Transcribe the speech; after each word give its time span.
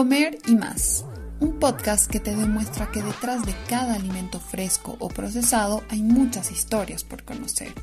Comer 0.00 0.38
y 0.46 0.56
más. 0.56 1.04
Un 1.40 1.58
podcast 1.58 2.10
que 2.10 2.20
te 2.20 2.34
demuestra 2.34 2.90
que 2.90 3.02
detrás 3.02 3.44
de 3.44 3.54
cada 3.68 3.96
alimento 3.96 4.40
fresco 4.40 4.96
o 4.98 5.08
procesado 5.08 5.82
hay 5.90 6.02
muchas 6.02 6.50
historias 6.50 7.04
por 7.04 7.22
conocer. 7.22 7.74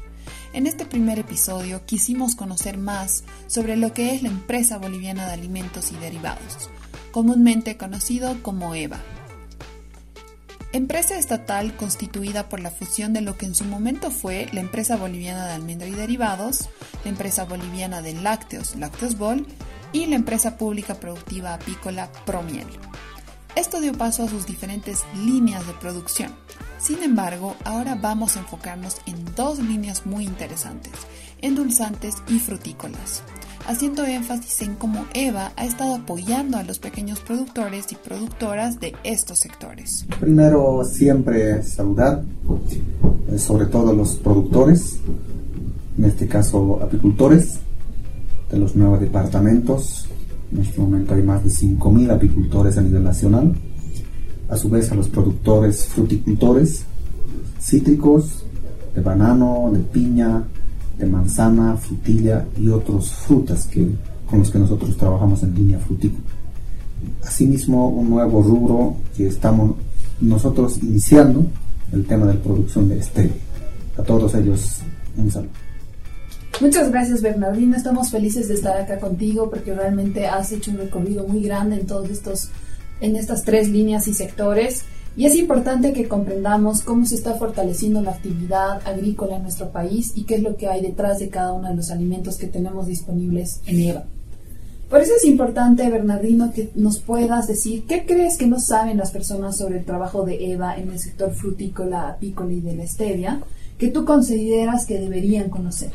En 0.52 0.66
este 0.66 0.88
primer 0.88 1.20
episodio 1.20 1.86
quisimos 1.86 2.36
conocer 2.36 2.80
más 2.80 3.24
sobre 3.46 3.78
lo 3.78 3.94
que 3.94 4.16
es 4.16 4.24
la 4.24 4.30
empresa 4.30 4.80
boliviana 4.80 5.28
de 5.28 5.34
alimentos 5.34 5.92
y 5.92 5.96
derivados, 5.98 6.72
comúnmente 7.12 7.78
conocido 7.78 8.42
como 8.42 8.74
EVA. 8.74 9.00
Empresa 10.74 11.20
estatal 11.20 11.76
constituida 11.78 12.50
por 12.50 12.62
la 12.62 12.72
fusión 12.72 13.14
de 13.14 13.22
lo 13.22 13.38
que 13.38 13.46
en 13.46 13.54
su 13.54 13.64
momento 13.64 14.10
fue 14.10 14.50
la 14.54 14.62
empresa 14.62 14.98
boliviana 14.98 15.46
de 15.46 15.54
almendra 15.54 15.88
y 15.88 15.92
derivados, 15.94 16.68
la 17.04 17.12
empresa 17.12 17.46
boliviana 17.46 18.02
de 18.02 18.14
lácteos, 18.16 18.76
Lácteos 18.76 19.20
Bol, 19.20 19.46
y 19.94 20.06
la 20.06 20.16
empresa 20.16 20.58
pública 20.58 20.96
productiva 20.96 21.54
apícola 21.54 22.10
Promiel. 22.26 22.68
Esto 23.56 23.82
dio 23.82 23.94
paso 23.94 24.24
a 24.24 24.30
sus 24.30 24.46
diferentes 24.46 25.04
líneas 25.26 25.66
de 25.66 25.74
producción. 25.74 26.32
Sin 26.80 27.02
embargo, 27.02 27.56
ahora 27.66 27.96
vamos 27.96 28.38
a 28.38 28.42
enfocarnos 28.42 28.98
en 29.08 29.16
dos 29.36 29.58
líneas 29.58 30.06
muy 30.06 30.26
interesantes, 30.26 30.94
endulzantes 31.42 32.16
y 32.28 32.38
frutícolas, 32.38 33.24
haciendo 33.66 34.06
énfasis 34.06 34.62
en 34.62 34.76
cómo 34.76 35.06
EVA 35.16 35.54
ha 35.56 35.66
estado 35.66 35.96
apoyando 35.96 36.58
a 36.58 36.64
los 36.64 36.78
pequeños 36.78 37.20
productores 37.20 37.92
y 37.92 37.96
productoras 37.96 38.80
de 38.80 38.94
estos 39.04 39.40
sectores. 39.40 40.06
Primero, 40.20 40.84
siempre 40.86 41.64
saludar, 41.64 42.24
eh, 43.32 43.40
sobre 43.40 43.66
todo 43.66 43.90
a 43.90 43.94
los 43.94 44.18
productores, 44.18 45.00
en 45.98 46.06
este 46.06 46.28
caso 46.28 46.80
apicultores, 46.84 47.60
de 48.52 48.58
los 48.58 48.76
nuevos 48.76 49.00
departamentos. 49.00 50.08
En 50.52 50.60
este 50.60 50.80
momento 50.80 51.14
hay 51.14 51.24
más 51.24 51.44
de 51.44 51.50
5.000 51.50 52.12
apicultores 52.12 52.78
a 52.78 52.82
nivel 52.82 53.04
nacional. 53.04 53.54
A 54.50 54.56
su 54.56 54.70
vez 54.70 54.92
a 54.92 54.96
los 54.96 55.10
productores 55.10 55.86
fruticultores, 55.88 56.86
cítricos, 57.60 58.46
de 58.96 59.02
banano, 59.02 59.70
de 59.74 59.80
piña, 59.80 60.44
de 60.98 61.06
manzana, 61.06 61.76
frutilla 61.78 62.46
y 62.58 62.70
otros 62.70 63.12
frutas 63.12 63.68
que, 63.68 63.88
con 64.30 64.40
los 64.40 64.50
que 64.50 64.60
nosotros 64.60 64.96
trabajamos 64.98 65.44
en 65.44 65.54
línea 65.54 65.80
frutícola. 65.80 66.24
Asimismo, 67.24 67.90
un 67.90 68.10
nuevo 68.10 68.42
rubro 68.42 68.96
que 69.16 69.28
estamos 69.28 69.76
nosotros 70.22 70.82
iniciando, 70.82 71.46
el 71.92 72.06
tema 72.06 72.26
de 72.26 72.34
la 72.34 72.42
producción 72.42 72.90
de 72.90 73.02
stevia. 73.02 73.34
A 73.98 74.04
todos 74.04 74.34
ellos, 74.36 74.78
un 75.18 75.30
saludo. 75.30 75.67
Muchas 76.60 76.90
gracias 76.90 77.22
Bernardino, 77.22 77.78
estamos 77.78 78.10
felices 78.10 78.48
de 78.48 78.56
estar 78.56 78.82
acá 78.82 79.00
contigo 79.00 79.48
porque 79.48 79.76
realmente 79.76 80.26
has 80.26 80.52
hecho 80.52 80.72
un 80.72 80.78
recorrido 80.78 81.28
muy 81.28 81.44
grande 81.44 81.80
en 81.80 81.86
todos 81.86 82.10
estos, 82.10 82.50
en 83.00 83.16
estas 83.16 83.44
tres 83.44 83.70
líneas 83.70 84.08
y 84.08 84.16
sectores. 84.16 84.82
Y 85.16 85.28
es 85.28 85.36
importante 85.36 85.94
que 85.94 86.08
comprendamos 86.08 86.82
cómo 86.82 87.06
se 87.06 87.14
está 87.14 87.36
fortaleciendo 87.36 88.02
la 88.02 88.12
actividad 88.12 88.82
agrícola 88.88 89.36
en 89.36 89.44
nuestro 89.44 89.70
país 89.70 90.14
y 90.16 90.24
qué 90.24 90.36
es 90.36 90.42
lo 90.42 90.58
que 90.58 90.68
hay 90.68 90.82
detrás 90.82 91.20
de 91.20 91.30
cada 91.30 91.54
uno 91.54 91.70
de 91.70 91.76
los 91.76 91.92
alimentos 91.92 92.38
que 92.38 92.48
tenemos 92.48 92.88
disponibles 92.88 93.62
en 93.68 93.80
EVA. 93.80 94.06
Por 94.90 95.02
eso 95.02 95.14
es 95.16 95.26
importante, 95.26 95.88
Bernardino, 95.92 96.52
que 96.54 96.72
nos 96.74 96.98
puedas 96.98 97.46
decir 97.46 97.86
qué 97.86 98.04
crees 98.08 98.36
que 98.36 98.48
no 98.48 98.60
saben 98.60 98.98
las 98.98 99.12
personas 99.12 99.58
sobre 99.58 99.78
el 99.78 99.86
trabajo 99.86 100.26
de 100.26 100.54
EVA 100.54 100.78
en 100.78 100.90
el 100.90 100.98
sector 100.98 101.34
frutícola, 101.34 102.10
apícola 102.10 102.54
y 102.54 102.62
de 102.62 102.76
la 102.76 102.88
stevia, 102.88 103.42
que 103.78 103.90
tú 103.90 104.06
consideras 104.06 104.88
que 104.88 105.00
deberían 105.00 105.50
conocer. 105.50 105.92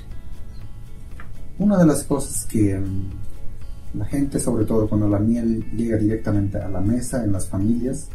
Una 1.62 1.78
de 1.78 1.86
las 1.86 2.02
cosas 2.02 2.44
que 2.46 2.76
mm, 2.76 3.98
la 3.98 4.04
gente, 4.06 4.40
sobre 4.40 4.64
todo 4.64 4.88
cuando 4.88 5.08
la 5.08 5.20
miel 5.20 5.64
llega 5.76 5.96
directamente 5.96 6.58
a 6.58 6.68
la 6.68 6.80
mesa 6.80 7.22
en 7.22 7.30
las 7.30 7.46
familias, 7.46 8.08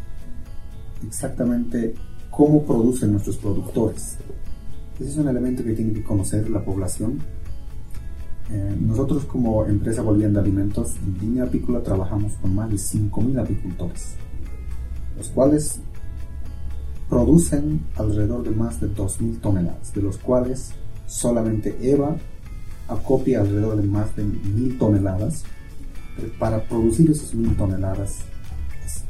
exactamente 1.07 1.93
cómo 2.29 2.65
producen 2.65 3.13
nuestros 3.13 3.37
productores. 3.37 4.17
Ese 4.99 5.11
es 5.11 5.17
un 5.17 5.29
elemento 5.29 5.63
que 5.63 5.71
tiene 5.71 5.93
que 5.93 6.03
conocer 6.03 6.49
la 6.49 6.61
población. 6.61 7.19
Eh, 8.51 8.75
nosotros 8.81 9.23
como 9.23 9.65
empresa 9.65 10.01
boliviana 10.01 10.33
de 10.33 10.39
alimentos 10.41 10.97
en 10.97 11.17
línea 11.17 11.45
apícola 11.45 11.81
trabajamos 11.81 12.33
con 12.41 12.53
más 12.53 12.69
de 12.69 12.75
5.000 12.75 13.41
apicultores, 13.43 14.15
los 15.15 15.29
cuales 15.29 15.79
producen 17.07 17.79
alrededor 17.95 18.43
de 18.43 18.51
más 18.51 18.81
de 18.81 18.93
2.000 18.93 19.39
toneladas, 19.39 19.93
de 19.93 20.01
los 20.01 20.17
cuales 20.17 20.73
solamente 21.05 21.77
EVA 21.79 22.17
acopia 22.87 23.41
alrededor 23.41 23.81
de 23.81 23.87
más 23.87 24.15
de 24.15 24.23
mil 24.23 24.77
toneladas. 24.77 25.43
para 26.39 26.63
producir 26.63 27.11
esas 27.11 27.33
mil 27.33 27.55
toneladas 27.55 28.19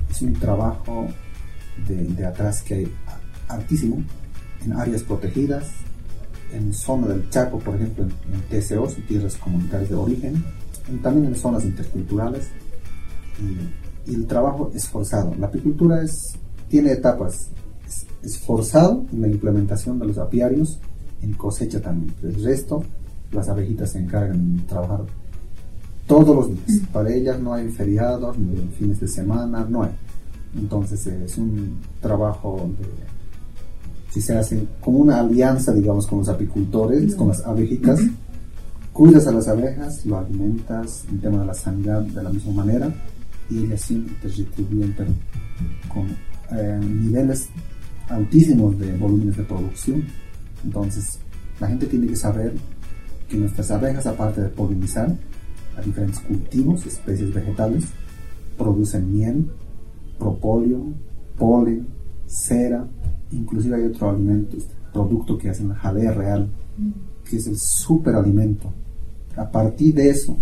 es, 0.10 0.22
un 0.22 0.34
trabajo 0.34 1.08
de, 1.88 2.26
atrás 2.26 2.62
que 2.64 2.74
hay 2.74 2.94
altísimo 3.48 4.04
en 4.66 4.74
áreas 4.74 5.04
protegidas, 5.04 5.66
en 6.52 6.74
zona 6.74 7.08
del 7.08 7.30
Chaco, 7.30 7.60
por 7.60 7.76
ejemplo, 7.76 8.06
en, 8.06 8.42
TCOs, 8.50 8.96
tierras 9.08 9.36
comunitarias 9.36 9.90
de 9.90 9.96
origen, 9.96 10.44
también 11.04 11.28
en 11.28 11.36
zonas 11.36 11.64
interculturales. 11.64 12.48
Y, 13.40 13.86
el 14.12 14.26
trabajo 14.26 14.72
es 14.74 14.88
forzado. 14.88 15.36
La 15.38 15.48
apicultura 15.48 16.02
es, 16.02 16.34
tiene 16.70 16.94
etapas. 16.94 17.50
Es, 18.24 18.42
en 18.48 19.22
la 19.22 19.28
implementación 19.28 20.00
de 20.00 20.08
los 20.08 20.18
apiarios, 20.18 20.80
en 21.22 21.34
cosecha 21.34 21.82
también. 21.82 22.16
el 22.24 22.42
resto 22.42 22.84
las 23.32 23.50
abejitas 23.50 23.92
se 23.92 24.00
encargan 24.00 24.58
de 24.58 24.64
trabajar 24.64 25.02
todos 26.08 26.36
los 26.36 26.48
días. 26.50 26.82
Para 26.92 27.14
ellas 27.14 27.40
no 27.40 27.54
hay 27.54 27.70
feriados, 27.70 28.38
ni 28.38 28.56
fines 28.78 29.00
de 29.00 29.08
semana, 29.08 29.66
no 29.70 29.84
hay. 29.84 29.92
Entonces 30.58 31.06
es 31.06 31.38
un 31.38 31.80
trabajo 32.02 32.70
de, 32.80 32.88
si 34.12 34.22
se 34.22 34.38
hace 34.38 34.68
como 34.80 35.00
una 35.00 35.20
alianza, 35.20 35.74
digamos, 35.74 36.08
con 36.08 36.20
los 36.20 36.30
apicultores, 36.30 37.16
con 37.16 37.28
las 37.28 37.46
abejitas, 37.46 38.00
cuidas 38.94 39.28
a 39.28 39.32
las 39.32 39.48
abejas, 39.48 40.06
lo 40.06 40.18
alimentas, 40.18 41.04
el 41.12 41.20
tema 41.20 41.42
de 41.42 41.46
la 41.46 41.54
sanidad 41.54 42.02
de 42.02 42.24
la 42.24 42.30
misma 42.30 42.54
manera, 42.54 42.92
y 43.50 43.68
siempre 43.78 44.16
te 44.22 44.30
retribuyen, 44.30 44.94
pero 44.98 45.12
con 45.94 46.08
eh, 46.58 46.80
niveles 46.82 47.50
altísimos 48.10 48.80
de 48.80 48.98
volúmenes 48.98 49.38
de 49.38 49.44
producción. 49.44 50.04
Entonces, 50.64 51.20
la 51.60 51.68
gente 51.68 51.86
tiene 51.86 52.08
que 52.08 52.16
saber 52.16 52.54
que 53.28 53.38
nuestras 53.38 53.72
abejas, 53.72 54.06
aparte 54.08 54.42
de 54.42 54.50
polinizar 54.50 55.16
a 55.78 55.82
diferentes 55.82 56.20
cultivos, 56.20 56.86
especies 56.86 57.34
vegetales, 57.34 57.86
producen 58.58 59.14
miel, 59.14 59.52
propóleo, 60.18 60.84
polen, 61.38 61.88
cera, 62.26 62.88
inclusive 63.32 63.76
hay 63.76 63.84
otro 63.84 64.10
alimento, 64.10 64.58
este 64.58 64.74
producto 64.92 65.38
que 65.38 65.50
hacen 65.50 65.70
la 65.70 65.76
jalea 65.76 66.12
real, 66.12 66.50
que 67.30 67.38
es 67.38 67.48
el 67.48 67.58
superalimento. 67.58 68.72
A 69.36 69.50
partir 69.50 69.94
de 69.94 70.10
eso, 70.10 70.38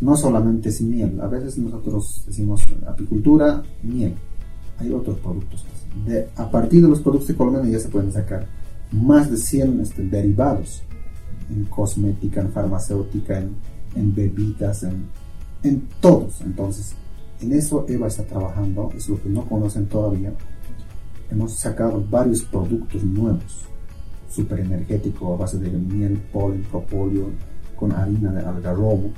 no 0.00 0.16
solamente 0.16 0.68
es 0.68 0.80
miel, 0.82 1.20
a 1.20 1.28
veces 1.28 1.56
nosotros 1.58 2.24
decimos 2.26 2.62
apicultura, 2.86 3.62
miel, 3.82 4.14
hay 4.78 4.92
otros 4.92 5.18
productos. 5.18 5.64
A 6.36 6.50
partir 6.50 6.82
de 6.82 6.88
los 6.88 7.00
productos 7.00 7.28
de 7.28 7.36
colmena 7.36 7.68
ya 7.68 7.78
se 7.78 7.88
pueden 7.88 8.12
sacar 8.12 8.46
más 8.90 9.30
de 9.30 9.36
100 9.36 9.80
este, 9.80 10.02
derivados 10.02 10.82
en 11.50 11.64
cosmética, 11.64 12.40
en 12.40 12.52
farmacéutica, 12.52 13.38
en, 13.94 14.14
bebidas, 14.14 14.82
en, 14.82 15.06
en 15.62 15.88
todos. 16.00 16.40
Entonces, 16.40 16.94
en 17.40 17.52
eso 17.52 17.84
Eva 17.88 18.06
está 18.06 18.24
trabajando, 18.24 18.90
es 18.96 19.08
lo 19.08 19.20
que 19.22 19.28
no 19.28 19.44
conocen 19.46 19.86
todavía. 19.86 20.32
Hemos 21.30 21.54
sacado 21.56 22.04
varios 22.08 22.42
productos 22.42 23.02
nuevos, 23.02 23.66
super 24.30 24.60
energético 24.60 25.34
a 25.34 25.36
base 25.36 25.58
de 25.58 25.70
miel, 25.70 26.20
polen, 26.32 26.62
propóleo, 26.64 27.30
con 27.76 27.92
harina 27.92 28.32
de 28.32 28.40
algarrobo. 28.40 29.10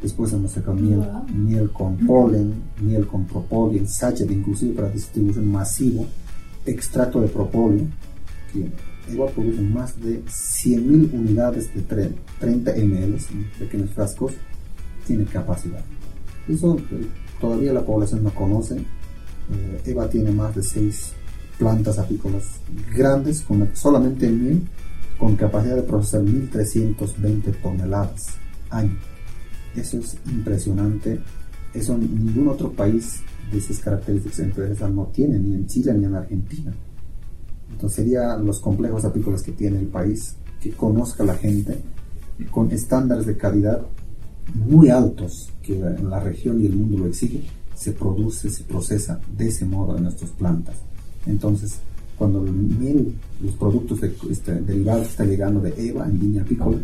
Después 0.00 0.32
hemos 0.32 0.52
sacado 0.52 0.74
miel, 0.74 1.02
miel 1.32 1.70
con 1.70 1.96
polen, 1.98 2.54
miel 2.80 3.06
con 3.06 3.24
propóleo, 3.24 3.80
el 3.80 3.88
sachet 3.88 4.30
inclusive 4.30 4.74
para 4.74 4.90
distribución 4.90 5.50
masivo, 5.50 6.06
extracto 6.66 7.20
de 7.20 7.28
propóleo, 7.28 7.86
que 8.52 8.68
igual 9.10 9.32
producen 9.32 9.72
más 9.72 10.00
de 10.00 10.22
100.000 10.24 11.12
unidades 11.12 11.74
de 11.74 11.82
30 11.82 12.72
ml 12.72 13.18
pequeños 13.58 13.90
frascos, 13.90 14.32
tiene 15.06 15.24
capacidad. 15.24 15.82
Eso 16.48 16.76
eh, 16.78 17.06
todavía 17.40 17.72
la 17.72 17.84
población 17.84 18.22
no 18.22 18.30
conoce. 18.30 18.78
Eh, 18.78 19.82
Eva 19.86 20.08
tiene 20.08 20.30
más 20.30 20.54
de 20.54 20.62
6 20.62 21.12
plantas 21.58 21.98
apícolas 21.98 22.44
grandes, 22.94 23.42
con 23.42 23.68
solamente 23.74 24.26
en 24.26 24.42
miel, 24.42 24.62
con 25.18 25.36
capacidad 25.36 25.76
de 25.76 25.82
procesar 25.82 26.22
1.320 26.22 27.60
toneladas 27.62 28.28
año. 28.70 28.96
Eso 29.76 29.98
es 29.98 30.16
impresionante. 30.26 31.20
Eso 31.74 31.96
ningún 31.96 32.48
otro 32.48 32.72
país 32.72 33.20
de 33.50 33.58
esas 33.58 33.78
características 33.78 34.40
empresas 34.40 34.90
no 34.90 35.06
tiene, 35.06 35.38
ni 35.38 35.54
en 35.54 35.66
Chile 35.66 35.94
ni 35.94 36.04
en 36.04 36.14
Argentina. 36.14 36.72
Entonces 37.72 37.96
serían 37.96 38.44
los 38.46 38.60
complejos 38.60 39.04
apícolas 39.04 39.42
que 39.42 39.52
tiene 39.52 39.78
el 39.78 39.86
país, 39.86 40.36
que 40.60 40.70
conozca 40.70 41.24
la 41.24 41.34
gente 41.34 41.78
con 42.50 42.70
estándares 42.70 43.26
de 43.26 43.36
calidad 43.36 43.82
muy 44.54 44.90
altos 44.90 45.50
que 45.62 45.74
en 45.74 46.10
la 46.10 46.20
región 46.20 46.60
y 46.60 46.66
el 46.66 46.74
mundo 46.74 46.98
lo 46.98 47.06
exigen, 47.06 47.42
se 47.74 47.92
produce, 47.92 48.50
se 48.50 48.64
procesa 48.64 49.20
de 49.36 49.48
ese 49.48 49.64
modo 49.64 49.96
en 49.96 50.04
nuestras 50.04 50.30
plantas. 50.30 50.76
Entonces, 51.26 51.78
cuando 52.18 52.44
el 52.44 52.52
miel, 52.52 53.14
los 53.40 53.54
productos 53.54 54.00
este, 54.02 54.60
derivados 54.60 55.08
está 55.08 55.24
llegando 55.24 55.60
de 55.60 55.74
EVA 55.76 56.06
en 56.06 56.20
línea 56.20 56.42
apícola, 56.42 56.78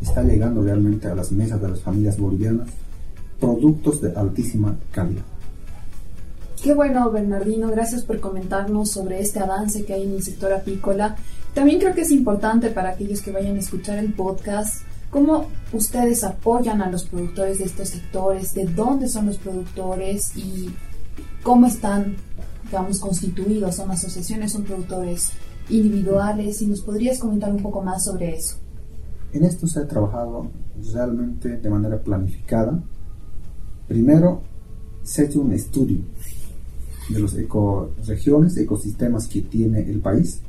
está 0.00 0.22
llegando 0.22 0.62
realmente 0.62 1.08
a 1.08 1.14
las 1.14 1.32
mesas 1.32 1.60
de 1.60 1.68
las 1.68 1.80
familias 1.80 2.18
bolivianas 2.18 2.68
productos 3.40 4.00
de 4.00 4.12
altísima 4.12 4.76
calidad. 4.90 5.24
Qué 6.62 6.74
bueno, 6.74 7.10
Bernardino, 7.10 7.68
gracias 7.72 8.02
por 8.02 8.20
comentarnos 8.20 8.92
sobre 8.92 9.20
este 9.20 9.40
avance 9.40 9.84
que 9.84 9.94
hay 9.94 10.04
en 10.04 10.12
el 10.12 10.22
sector 10.22 10.52
apícola. 10.52 11.16
También 11.54 11.80
creo 11.80 11.92
que 11.92 12.02
es 12.02 12.12
importante 12.12 12.70
para 12.70 12.90
aquellos 12.90 13.20
que 13.20 13.32
vayan 13.32 13.56
a 13.56 13.58
escuchar 13.58 13.98
el 13.98 14.12
podcast 14.12 14.82
cómo 15.10 15.48
ustedes 15.72 16.22
apoyan 16.22 16.80
a 16.80 16.88
los 16.88 17.04
productores 17.04 17.58
de 17.58 17.64
estos 17.64 17.88
sectores, 17.88 18.54
de 18.54 18.66
dónde 18.66 19.08
son 19.08 19.26
los 19.26 19.38
productores 19.38 20.36
y 20.36 20.70
cómo 21.42 21.66
están, 21.66 22.14
digamos, 22.66 23.00
constituidos. 23.00 23.74
Son 23.74 23.90
asociaciones, 23.90 24.52
son 24.52 24.62
productores 24.62 25.32
individuales 25.68 26.62
y 26.62 26.68
nos 26.68 26.80
podrías 26.80 27.18
comentar 27.18 27.50
un 27.52 27.60
poco 27.60 27.82
más 27.82 28.04
sobre 28.04 28.36
eso. 28.36 28.56
En 29.32 29.42
esto 29.42 29.66
se 29.66 29.80
ha 29.80 29.88
trabajado 29.88 30.48
realmente 30.94 31.56
de 31.56 31.70
manera 31.70 32.00
planificada. 32.00 32.80
Primero, 33.88 34.42
se 35.02 35.22
ha 35.26 35.40
un 35.40 35.52
estudio 35.52 35.98
de 37.08 37.20
las 37.20 37.34
ecoregiones, 37.34 38.56
ecosistemas 38.56 39.26
que 39.26 39.42
tiene 39.42 39.80
el 39.80 40.00
país. 40.00 40.40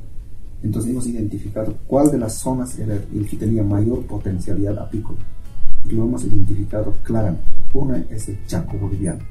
Entonces 0.62 0.90
hemos 0.90 1.06
identificado 1.06 1.74
cuál 1.86 2.10
de 2.10 2.18
las 2.18 2.34
zonas 2.34 2.78
era 2.78 2.94
el 2.94 3.28
que 3.28 3.36
tenía 3.36 3.62
mayor 3.62 4.02
potencialidad 4.06 4.78
apícola. 4.78 5.18
Y 5.84 5.94
lo 5.94 6.04
hemos 6.04 6.24
identificado 6.24 6.94
claramente. 7.02 7.44
Una 7.74 7.98
es 8.08 8.28
el 8.28 8.46
Chaco 8.46 8.78
boliviano. 8.78 9.22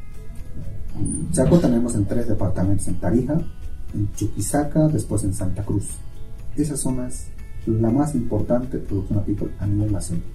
Chaco 1.32 1.60
tenemos 1.60 1.96
en 1.96 2.06
tres 2.06 2.28
departamentos, 2.28 2.88
en 2.88 3.00
Tarija, 3.00 3.34
en 3.96 4.12
Chuquisaca, 4.14 4.88
después 4.90 5.24
en 5.24 5.34
Santa 5.34 5.64
Cruz. 5.64 5.88
Esa 6.56 6.78
zona 6.78 7.08
es 7.08 7.28
la 7.66 7.90
más 7.90 8.14
importante 8.14 8.78
producción 8.78 9.20
apícola 9.20 9.52
a 9.60 9.66
nivel 9.66 9.92
nacional. 9.92 10.26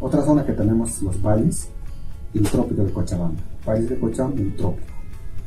Otra 0.00 0.24
zona 0.24 0.46
que 0.46 0.52
tenemos 0.52 1.02
los 1.02 1.20
valles 1.20 1.68
y 2.32 2.38
el 2.38 2.48
trópico 2.48 2.84
de 2.84 2.92
Cochabamba. 2.92 3.40
Valles 3.66 3.90
de 3.90 3.98
Cochabamba 3.98 4.40
y 4.40 4.44
el 4.44 4.56
trópico 4.56 4.91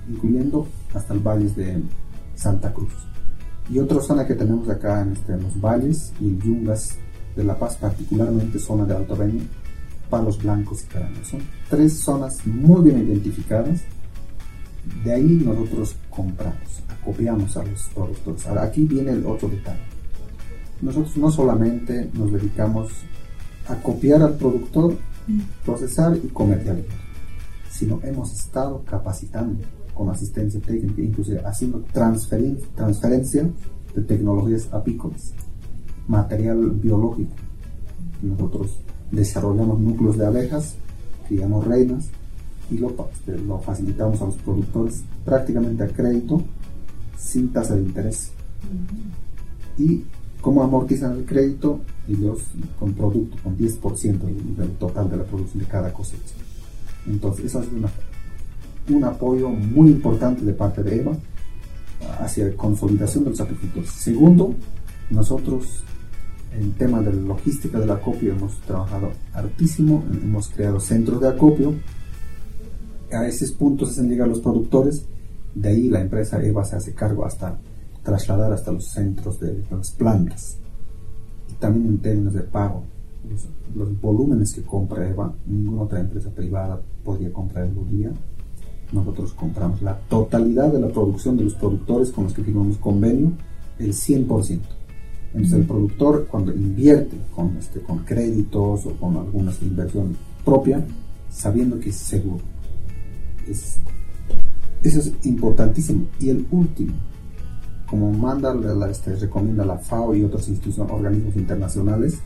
incluyendo 0.09 0.67
hasta 0.93 1.13
el 1.13 1.19
valle 1.19 1.49
de 1.49 1.81
Santa 2.35 2.73
Cruz. 2.73 2.93
Y 3.69 3.79
otra 3.79 4.01
zona 4.01 4.27
que 4.27 4.35
tenemos 4.35 4.69
acá 4.69 5.01
en, 5.01 5.13
este, 5.13 5.37
los 5.37 5.59
valles 5.59 6.13
y 6.19 6.37
yungas 6.37 6.97
de 7.35 7.43
La 7.43 7.57
Paz, 7.57 7.77
particularmente 7.77 8.59
zona 8.59 8.85
de 8.85 8.95
Alto 8.95 9.15
Beni, 9.15 9.47
Palos 10.09 10.41
Blancos 10.41 10.83
y 10.83 10.87
Caramba. 10.87 11.23
Son 11.23 11.41
tres 11.69 11.99
zonas 11.99 12.45
muy 12.45 12.83
bien 12.83 13.07
identificadas. 13.07 13.81
De 15.03 15.13
ahí 15.13 15.41
nosotros 15.43 15.95
compramos, 16.09 16.83
acopiamos 16.89 17.57
a 17.57 17.63
los 17.63 17.83
productores. 17.93 18.45
Ahora, 18.45 18.63
aquí 18.63 18.83
viene 18.83 19.11
el 19.11 19.25
otro 19.25 19.49
detalle. 19.49 19.79
Nosotros 20.81 21.17
no 21.17 21.31
solamente 21.31 22.09
nos 22.13 22.31
dedicamos 22.31 22.91
a 23.67 23.75
copiar 23.75 24.21
al 24.21 24.35
productor, 24.35 24.95
mm. 25.27 25.39
procesar 25.65 26.15
y 26.23 26.27
comercializar, 26.27 26.97
sino 27.71 27.99
hemos 28.03 28.31
estado 28.31 28.83
capacitando 28.85 29.63
con 29.95 30.09
asistencia 30.09 30.59
técnica, 30.59 31.01
inclusive 31.01 31.41
haciendo 31.43 31.83
transferencia 31.91 33.49
de 33.95 34.01
tecnologías 34.01 34.71
apícolas, 34.71 35.33
material 36.07 36.69
biológico. 36.71 37.33
Nosotros 38.21 38.77
desarrollamos 39.11 39.79
núcleos 39.79 40.17
de 40.17 40.25
abejas, 40.25 40.75
criamos 41.27 41.65
reinas 41.65 42.09
y 42.69 42.77
lo, 42.77 42.89
este, 43.11 43.37
lo 43.39 43.59
facilitamos 43.59 44.21
a 44.21 44.25
los 44.25 44.35
productores 44.35 45.03
prácticamente 45.23 45.83
a 45.83 45.87
crédito 45.87 46.43
sin 47.17 47.51
tasa 47.51 47.75
de 47.75 47.81
interés. 47.81 48.31
Y 49.77 50.03
cómo 50.41 50.61
amortizan 50.61 51.17
el 51.17 51.25
crédito, 51.25 51.79
ellos 52.07 52.39
con 52.79 52.93
producto, 52.93 53.37
con 53.43 53.57
10% 53.57 54.19
del, 54.57 54.69
total 54.77 55.09
de 55.09 55.17
la 55.17 55.23
producción 55.23 55.63
de 55.63 55.69
cada 55.69 55.91
cosecha. 55.91 56.35
Entonces, 57.07 57.45
esa 57.45 57.61
es 57.61 57.71
una 57.71 57.89
un 58.89 59.03
apoyo 59.03 59.49
muy 59.49 59.89
importante 59.89 60.43
de 60.45 60.53
parte 60.53 60.83
de 60.83 61.01
EVA 61.01 61.17
hacia 62.19 62.45
la 62.45 62.55
consolidación 62.55 63.23
de 63.23 63.31
los 63.31 63.41
apicultores. 63.41 63.89
Segundo, 63.89 64.53
nosotros 65.09 65.83
en 66.53 66.71
tema 66.73 67.01
de 67.01 67.13
logística 67.13 67.79
del 67.79 67.91
acopio 67.91 68.33
hemos 68.33 68.59
trabajado 68.61 69.11
hartísimo, 69.33 70.03
hemos 70.23 70.49
creado 70.49 70.79
centros 70.79 71.19
de 71.21 71.27
acopio, 71.27 71.73
a 73.11 73.27
esos 73.27 73.51
puntos 73.51 73.91
hacen 73.91 74.09
llegar 74.09 74.27
los 74.27 74.39
productores, 74.39 75.05
de 75.53 75.69
ahí 75.69 75.89
la 75.89 76.01
empresa 76.01 76.41
EVA 76.41 76.65
se 76.65 76.75
hace 76.75 76.93
cargo 76.93 77.25
hasta 77.25 77.57
trasladar 78.03 78.51
hasta 78.53 78.71
los 78.71 78.85
centros 78.85 79.39
de, 79.39 79.63
las 79.69 79.91
plantas. 79.91 80.57
Y 81.49 81.53
también 81.53 81.87
en 81.87 81.97
términos 81.99 82.33
de 82.33 82.41
pago, 82.41 82.83
los, 83.29 83.47
los 83.75 84.01
volúmenes 84.01 84.53
que 84.53 84.63
compra 84.63 85.07
EVA, 85.07 85.33
ninguna 85.45 85.83
otra 85.83 85.99
empresa 85.99 86.29
privada 86.29 86.79
podría 87.03 87.31
comprar 87.31 87.65
en 87.65 87.75
Bolivia 87.75 88.11
nosotros 88.91 89.33
compramos 89.33 89.81
la 89.81 89.97
totalidad 89.97 90.71
de 90.71 90.79
la 90.79 90.87
producción 90.87 91.37
de 91.37 91.43
los 91.45 91.55
productores 91.55 92.11
con 92.11 92.25
los 92.25 92.33
que 92.33 92.43
firmamos 92.43 92.77
convenio, 92.77 93.31
el 93.79 93.93
100%. 93.93 94.59
Entonces 95.33 95.59
el 95.59 95.65
productor 95.65 96.27
cuando 96.27 96.53
invierte 96.53 97.17
con, 97.35 97.57
este, 97.57 97.81
con 97.81 97.99
créditos 97.99 98.85
o 98.85 98.91
con 98.93 99.17
alguna 99.17 99.51
inversión 99.61 100.15
propia, 100.45 100.85
sabiendo 101.29 101.79
que 101.79 101.89
es 101.89 101.95
seguro. 101.95 102.43
Es, 103.47 103.79
eso 104.81 104.99
es 104.99 105.11
importantísimo. 105.23 106.05
Y 106.19 106.29
el 106.29 106.47
último, 106.51 106.93
como 107.85 108.11
manda, 108.11 108.53
la, 108.53 108.89
este, 108.89 109.15
recomienda 109.15 109.65
la 109.65 109.77
FAO 109.77 110.15
y 110.15 110.23
otros 110.23 110.47
instituciones, 110.47 110.93
organismos 110.93 111.35
internacionales, 111.35 112.19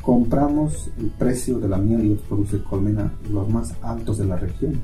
compramos 0.00 0.88
el 0.98 1.10
precio 1.10 1.58
de 1.58 1.68
la 1.68 1.78
miel 1.78 2.04
y 2.04 2.12
otros 2.12 2.28
productos 2.28 2.60
de 2.60 2.64
colmena 2.64 3.12
los 3.28 3.48
más 3.48 3.74
altos 3.82 4.18
de 4.18 4.26
la 4.26 4.36
región 4.36 4.80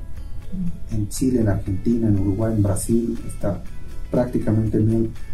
en 0.91 1.09
Chile, 1.09 1.41
en 1.41 1.49
Argentina, 1.49 2.07
en 2.07 2.19
Uruguay, 2.19 2.53
en 2.55 2.63
Brasil, 2.63 3.17
está 3.27 3.61
prácticamente 4.11 4.79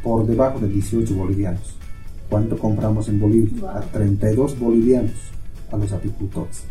por 0.01 0.25
debajo 0.25 0.60
de 0.60 0.69
18 0.69 1.16
bolivianos. 1.16 1.75
¿Cuánto 2.30 2.57
compramos 2.57 3.10
en 3.10 3.19
Bolivia? 3.19 3.77
A 3.77 3.81
32 3.81 4.57
bolivianos 4.60 5.13
a 5.71 5.77
los 5.77 5.92
apicultores. 5.92 6.63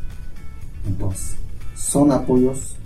Entonces, 0.86 1.36
son 1.74 2.12
apoyos 2.12 2.76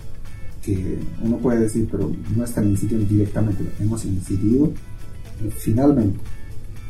que 0.61 0.97
uno 1.21 1.37
puede 1.37 1.59
decir, 1.61 1.87
pero 1.91 2.11
no 2.35 2.43
están 2.43 2.67
incidiendo 2.69 3.07
directamente. 3.07 3.63
Hemos 3.79 4.05
incidido 4.05 4.71
finalmente 5.51 6.19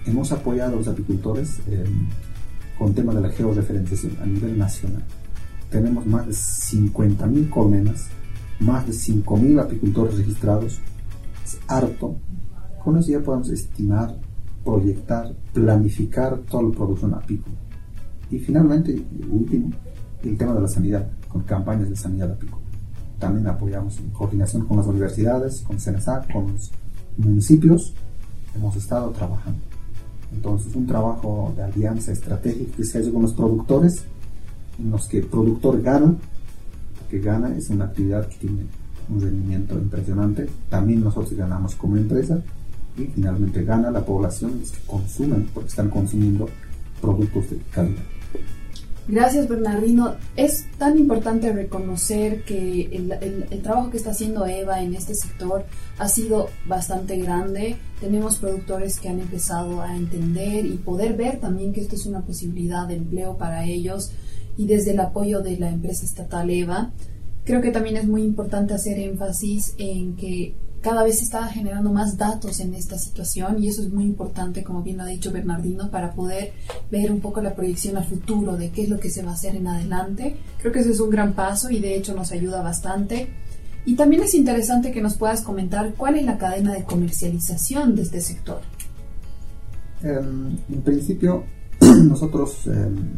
hemos 0.06 0.32
apoyado 0.32 0.74
a 0.74 0.76
los 0.78 0.88
apicultores 0.88 1.60
eh, 1.68 1.86
con 2.78 2.94
tema 2.94 3.14
de 3.14 3.22
la 3.22 3.30
georreferenciación 3.30 4.18
a 4.22 4.26
nivel 4.26 4.58
nacional. 4.58 5.04
Tenemos 5.70 6.06
más 6.06 6.28
de 6.28 6.34
50.000 6.34 7.50
colmenas 7.50 8.08
más 8.64 8.86
de 8.86 8.94
5.000 8.94 9.62
apicultores 9.62 10.18
registrados, 10.18 10.80
es 11.44 11.60
harto. 11.68 12.16
Con 12.84 12.98
eso 12.98 13.12
ya 13.12 13.20
podemos 13.20 13.50
estimar, 13.50 14.16
proyectar, 14.64 15.34
planificar 15.54 16.38
toda 16.50 16.64
la 16.64 16.72
producción 16.72 17.14
apícola. 17.14 17.56
Y 18.32 18.40
finalmente, 18.40 19.06
último, 19.30 19.72
el 20.24 20.38
tema 20.38 20.54
de 20.54 20.62
la 20.62 20.68
sanidad, 20.68 21.08
con 21.28 21.44
campañas 21.44 21.90
de 21.90 21.96
sanidad 21.96 22.32
apícola. 22.32 22.64
También 23.20 23.48
apoyamos 23.48 24.00
en 24.00 24.10
coordinación 24.10 24.66
con 24.66 24.78
las 24.78 24.88
universidades, 24.88 25.62
con 25.62 25.80
CENESAC, 25.80 26.32
con 26.32 26.52
los 26.52 26.72
municipios. 27.18 27.94
Hemos 28.56 28.76
estado 28.76 29.12
trabajando. 29.12 29.60
Entonces, 30.34 30.76
un 30.76 30.88
trabajo 30.88 31.54
de 31.56 31.64
alianza 31.64 32.12
estratégica 32.12 32.76
que 32.76 32.84
se 32.84 33.00
hace 33.00 33.12
con 33.12 33.22
los 33.22 33.34
productores, 33.34 34.04
en 34.80 34.90
los 34.90 35.08
que 35.08 35.20
el 35.20 35.26
productor 35.26 35.82
gana 35.82 36.16
gana 37.20 37.56
es 37.58 37.70
una 37.70 37.86
actividad 37.86 38.28
que 38.28 38.38
tiene 38.38 38.66
un 39.10 39.22
rendimiento 39.22 39.76
impresionante. 39.76 40.48
También 40.70 41.04
nosotros 41.04 41.34
ganamos 41.34 41.76
como 41.76 41.98
empresa 41.98 42.42
y 42.98 43.06
finalmente 43.06 43.64
gana 43.64 43.92
la 43.92 44.06
población 44.06 44.60
que 44.60 44.88
consumen 44.88 45.50
porque 45.54 45.70
están 45.70 45.90
consumiendo 45.90 46.48
productos 47.02 47.50
de 47.50 47.58
calidad. 47.72 48.04
Gracias 49.06 49.50
Bernardino. 49.50 50.16
Es 50.38 50.66
tan 50.78 50.98
importante 50.98 51.52
reconocer 51.52 52.44
que 52.44 52.84
el, 52.86 53.12
el, 53.52 53.62
trabajo 53.62 53.90
que 53.90 53.98
está 53.98 54.12
haciendo 54.12 54.46
Eva 54.46 54.82
en 54.82 54.94
este 54.94 55.14
sector 55.14 55.66
ha 55.98 56.08
sido 56.08 56.50
bastante 56.66 57.18
grande. 57.18 57.76
Tenemos 58.00 58.38
productores 58.38 59.00
que 59.00 59.10
han 59.10 59.20
empezado 59.20 59.82
a 59.82 59.98
entender 59.98 60.66
y 60.66 60.78
poder 60.78 61.18
ver 61.18 61.42
también 61.42 61.74
que 61.74 61.82
esto 61.82 61.96
es 61.96 62.06
una 62.06 62.22
posibilidad 62.22 62.88
de 62.88 62.96
empleo 62.96 63.38
para 63.38 63.66
ellos 63.66 64.14
y 64.58 64.66
desde 64.66 64.92
el 64.92 65.00
apoyo 65.00 65.42
de 65.42 65.58
la 65.58 65.70
empresa 65.70 66.06
estatal 66.06 66.50
EVA, 66.50 66.92
creo 67.44 67.62
que 67.62 67.72
también 67.72 67.98
es 67.98 68.08
muy 68.08 68.24
importante 68.24 68.74
hacer 68.74 69.00
énfasis 69.00 69.74
en 69.78 70.16
que 70.16 70.56
cada 70.84 71.04
vez 71.04 71.20
se 71.20 71.24
está 71.24 71.48
generando 71.48 71.94
más 71.94 72.18
datos 72.18 72.60
en 72.60 72.74
esta 72.74 72.98
situación 72.98 73.64
y 73.64 73.70
eso 73.70 73.82
es 73.82 73.90
muy 73.90 74.04
importante, 74.04 74.64
como 74.64 74.84
bien 74.84 75.00
ha 75.00 75.06
dicho 75.06 75.32
Bernardino, 75.32 75.90
para 75.90 76.12
poder 76.12 76.52
ver 76.92 77.10
un 77.10 77.22
poco 77.22 77.42
la 77.42 77.56
proyección 77.56 77.96
al 77.96 78.04
futuro 78.04 78.58
de 78.58 78.70
qué 78.70 78.84
es 78.84 78.90
lo 78.90 79.00
que 79.00 79.10
se 79.10 79.24
va 79.24 79.32
a 79.32 79.36
hacer 79.36 79.56
en 79.56 79.68
adelante. 79.68 80.36
Creo 80.60 80.74
que 80.74 80.80
eso 80.80 80.90
es 80.90 81.00
un 81.00 81.10
gran 81.10 81.34
paso 81.34 81.70
y 81.72 81.80
de 81.80 81.96
hecho 81.96 82.14
nos 82.14 82.34
ayuda 82.34 82.62
bastante. 82.62 83.30
Y 83.86 83.96
también 83.96 84.24
es 84.24 84.34
interesante 84.34 84.92
que 84.92 85.02
nos 85.02 85.16
puedas 85.16 85.42
comentar 85.42 85.94
cuál 85.96 86.18
es 86.18 86.26
la 86.26 86.38
cadena 86.38 86.74
de 86.74 86.84
comercialización 86.84 87.96
de 87.96 88.02
este 88.02 88.20
sector. 88.20 88.60
Em, 90.02 90.58
en 90.70 90.82
principio, 90.82 91.46
nosotros 91.82 92.68
em, 92.68 93.14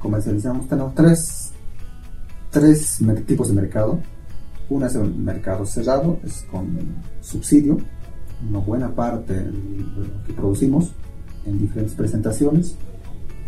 comercializamos, 0.00 0.68
tenemos 0.68 0.94
tres, 0.94 1.52
tres 2.50 2.98
tipos 3.26 3.48
de 3.48 3.54
mercado. 3.54 4.00
Uno 4.68 4.86
es 4.86 4.94
el 4.94 5.14
mercado 5.14 5.66
cerrado, 5.66 6.18
es 6.24 6.44
con 6.50 6.78
subsidio, 7.20 7.78
una 8.48 8.58
buena 8.58 8.94
parte 8.94 9.34
de 9.34 9.50
lo 9.50 10.24
que 10.26 10.32
producimos 10.32 10.92
en 11.44 11.58
diferentes 11.58 11.94
presentaciones 11.94 12.76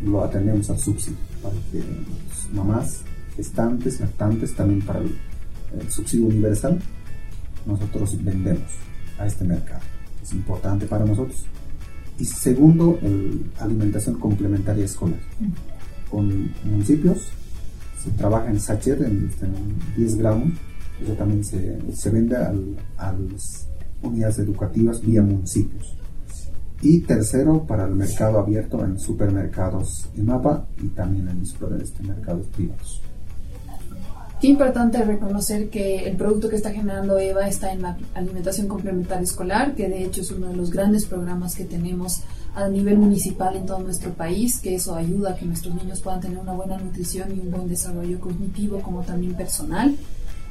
lo 0.05 0.25
atendemos 0.25 0.69
al 0.71 0.79
subsidio 0.79 1.19
para 1.43 1.55
que 1.71 1.83
mamás 2.53 3.03
gestantes, 3.37 4.01
lactantes, 4.01 4.55
también 4.55 4.83
para 4.83 5.01
el, 5.01 5.11
subsidio 5.89 6.27
universal, 6.27 6.79
nosotros 7.65 8.23
vendemos 8.23 8.71
a 9.19 9.27
este 9.27 9.45
mercado. 9.45 9.81
Es 10.23 10.33
importante 10.35 10.87
para 10.87 11.07
nosotros. 11.07 11.47
Y 12.19 12.27
segundo, 12.27 12.99
alimentación 13.59 14.19
complementaria 14.21 14.85
escolar. 14.85 15.19
Con 16.13 16.53
municipios 16.65 17.33
se 18.05 18.11
trabaja 18.11 18.51
en 18.51 18.61
sachet, 18.61 19.01
en, 19.01 19.31
10 19.97 20.17
gramos, 20.17 20.51
eso 21.03 21.15
también 21.15 21.43
se, 21.43 21.79
se 21.95 22.11
vende 22.11 22.37
al, 22.37 22.77
a 22.99 23.13
las 23.13 23.67
unidades 24.03 24.39
educativas 24.41 25.01
vía 25.01 25.23
municipios. 25.23 25.97
Y 26.83 27.01
tercero, 27.01 27.65
para 27.65 27.87
el 27.87 27.95
mercado 27.95 28.41
abierto 28.41 28.85
en 28.85 28.99
supermercados 28.99 30.09
y 30.17 30.21
mapa 30.21 30.67
y 30.83 30.89
también 30.89 31.29
en 31.29 31.43
este, 31.43 32.03
mercados 32.03 32.47
privados. 32.49 33.01
Qué 34.41 34.49
importante 34.49 35.01
reconocer 35.05 35.71
que 35.71 36.09
el 36.09 36.17
producto 36.17 36.49
que 36.49 36.57
está 36.57 36.73
generando 36.73 37.17
EVA 37.17 37.47
está 37.47 37.73
en 37.73 37.83
la 37.83 37.97
alimentación 38.15 38.67
complementaria 38.67 39.23
escolar, 39.23 39.77
que 39.77 39.89
de 39.89 40.05
hecho 40.05 40.21
es 40.21 40.33
uno 40.33 40.49
de 40.49 40.57
los 40.57 40.73
grandes 40.73 41.07
programas 41.07 41.55
que 41.55 41.65
tenemos 41.65 42.23
a 42.55 42.69
nivel 42.69 42.99
municipal 42.99 43.57
en 43.57 43.67
todo 43.67 43.79
nuestro 43.79 44.13
país, 44.13 44.59
que 44.59 44.75
eso 44.75 44.95
ayuda 44.95 45.31
a 45.31 45.37
que 45.37 45.47
nuestros 45.47 45.75
niños 45.75 46.01
puedan 46.01 46.21
tener 46.21 46.39
una 46.39 46.53
buena 46.53 46.77
nutrición 46.77 47.35
y 47.35 47.41
un 47.41 47.51
buen 47.51 47.69
desarrollo 47.69 48.21
cognitivo 48.21 48.81
como 48.81 49.03
también 49.03 49.35
personal. 49.35 49.97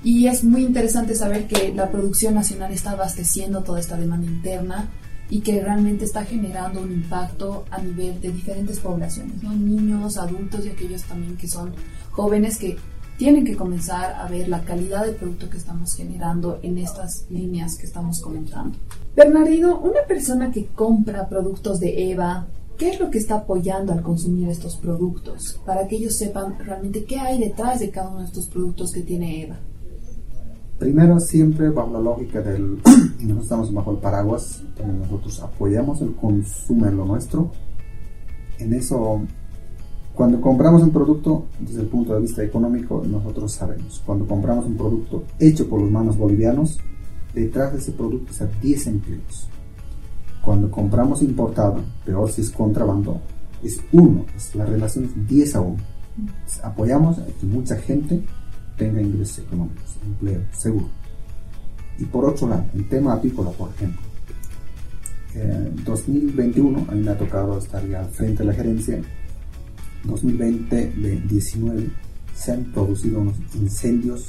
Y 0.03 0.25
es 0.27 0.43
muy 0.43 0.63
interesante 0.63 1.13
saber 1.13 1.48
que 1.48 1.74
la 1.75 1.91
producción 1.91 2.34
nacional 2.34 2.72
está 2.72 2.91
abasteciendo 2.91 3.62
toda 3.62 3.79
esta 3.79 3.98
demanda 3.98 4.25
interna 4.25 4.89
y 5.29 5.41
que 5.41 5.62
realmente 5.62 6.05
está 6.05 6.25
generando 6.25 6.81
un 6.81 6.91
impacto 6.91 7.65
a 7.70 7.79
nivel 7.79 8.20
de 8.20 8.31
diferentes 8.31 8.79
poblaciones, 8.79 9.41
niños, 9.43 10.17
adultos 10.17 10.65
y 10.65 10.70
aquellos 10.70 11.03
también 11.03 11.38
que 11.38 11.48
son 11.48 11.72
jóvenes 12.12 12.58
que 12.58 12.77
tienen 13.22 13.46
que 13.46 13.56
comenzar 13.56 14.16
a 14.16 14.28
ver 14.28 14.50
la 14.50 14.63
calidad 14.63 15.06
del 15.06 15.13
producto 15.13 15.48
que 15.48 15.58
estamos 15.58 15.94
generando 15.94 16.58
en 16.63 16.80
estas 16.80 17.28
líneas 17.30 17.78
que 17.78 17.86
estamos 17.86 18.20
comentando. 18.20 18.80
Bernardino, 19.16 19.80
una 19.80 20.01
persona 20.08 20.51
que 20.51 20.66
compra 20.66 21.30
productos 21.30 21.80
de 21.80 22.13
EVA, 22.13 22.48
¿qué 22.80 22.90
es 22.90 23.00
lo 23.00 23.12
que 23.12 23.20
está 23.20 23.36
apoyando 23.36 23.94
al 23.94 24.01
consumir 24.01 24.50
estos 24.50 24.75
productos? 24.75 25.62
Para 25.68 25.88
que 25.88 25.98
ellos 25.98 26.16
sepan 26.18 26.58
realmente 26.66 27.04
qué 27.04 27.20
hay 27.20 27.40
detrás 27.40 27.82
de 27.82 27.92
cada 27.92 28.10
uno 28.10 28.22
de 28.22 28.25
estos 28.25 28.48
productos 28.48 28.92
que 28.92 29.01
tiene 29.01 29.44
EVA. 29.44 29.60
Primero, 30.80 31.20
siempre 31.20 31.70
bajo 31.70 31.94
la 31.94 32.00
lógica 32.00 32.42
del, 32.42 32.78
nosotros 33.20 33.44
estamos 33.44 33.72
bajo 33.72 33.92
el 33.92 33.98
paraguas, 33.98 34.63
nosotros 34.84 35.40
apoyamos 35.42 36.01
el 36.01 36.16
consumo 36.16 36.88
en 36.88 36.98
lo 36.98 37.06
nuestro. 37.06 37.51
En 38.58 38.74
eso, 38.74 39.22
cuando 40.13 40.41
compramos 40.41 40.84
un 40.84 40.91
producto, 40.91 41.46
desde 41.60 41.82
el 41.82 41.88
punto 41.88 42.13
de 42.13 42.22
vista 42.22 42.44
económico, 42.44 43.03
nosotros 43.08 43.51
sabemos, 43.51 44.01
cuando 44.06 44.27
compramos 44.27 44.65
un 44.65 44.75
producto 44.75 45.24
hecho 45.39 45.68
por 45.68 45.80
los 45.82 45.89
manos 45.89 46.18
bolivianos, 46.18 46.80
detrás 47.34 47.74
de 47.74 47.80
ese 47.80 47.94
producto 47.94 48.32
está 48.32 48.46
10 48.62 48.88
empleos. 48.88 49.48
Cuando 50.44 50.70
compramos 50.70 51.22
importado, 51.22 51.82
peor 52.06 52.30
si 52.30 52.41
es 52.41 52.50
contrabando, 52.50 53.22
es 53.63 53.80
uno, 53.91 54.25
es 54.36 54.56
la 54.56 54.65
relación 54.65 55.06
es 55.06 55.27
10 55.27 55.56
a 55.56 55.62
1. 55.62 55.77
Apoyamos 56.63 57.20
a 57.20 57.25
que 57.25 57.46
mucha 57.46 57.77
gente 57.77 58.22
tenga 58.77 59.01
ingresos 59.01 59.39
económicos, 59.39 59.98
empleo, 60.03 60.41
seguro. 60.51 60.89
Y 62.00 62.06
por 62.06 62.25
otro 62.25 62.50
lado, 62.50 62.65
el 62.74 62.88
tema 62.89 63.13
apícola, 63.13 63.51
por 63.51 63.70
ejemplo. 63.70 64.01
En 65.34 65.84
2021, 65.86 66.86
a 66.89 66.91
mí 66.91 67.01
me 67.01 67.12
ha 67.12 67.18
tocado 67.18 67.58
estar 67.58 67.88
ya 67.88 68.03
frente 68.06 68.39
de 68.39 68.46
la 68.46 68.53
gerencia. 68.53 69.01
2020-2019 70.05 71.89
se 72.36 72.51
han 72.51 72.63
producido 72.65 73.22
unos 73.22 73.36
incendios 73.55 74.27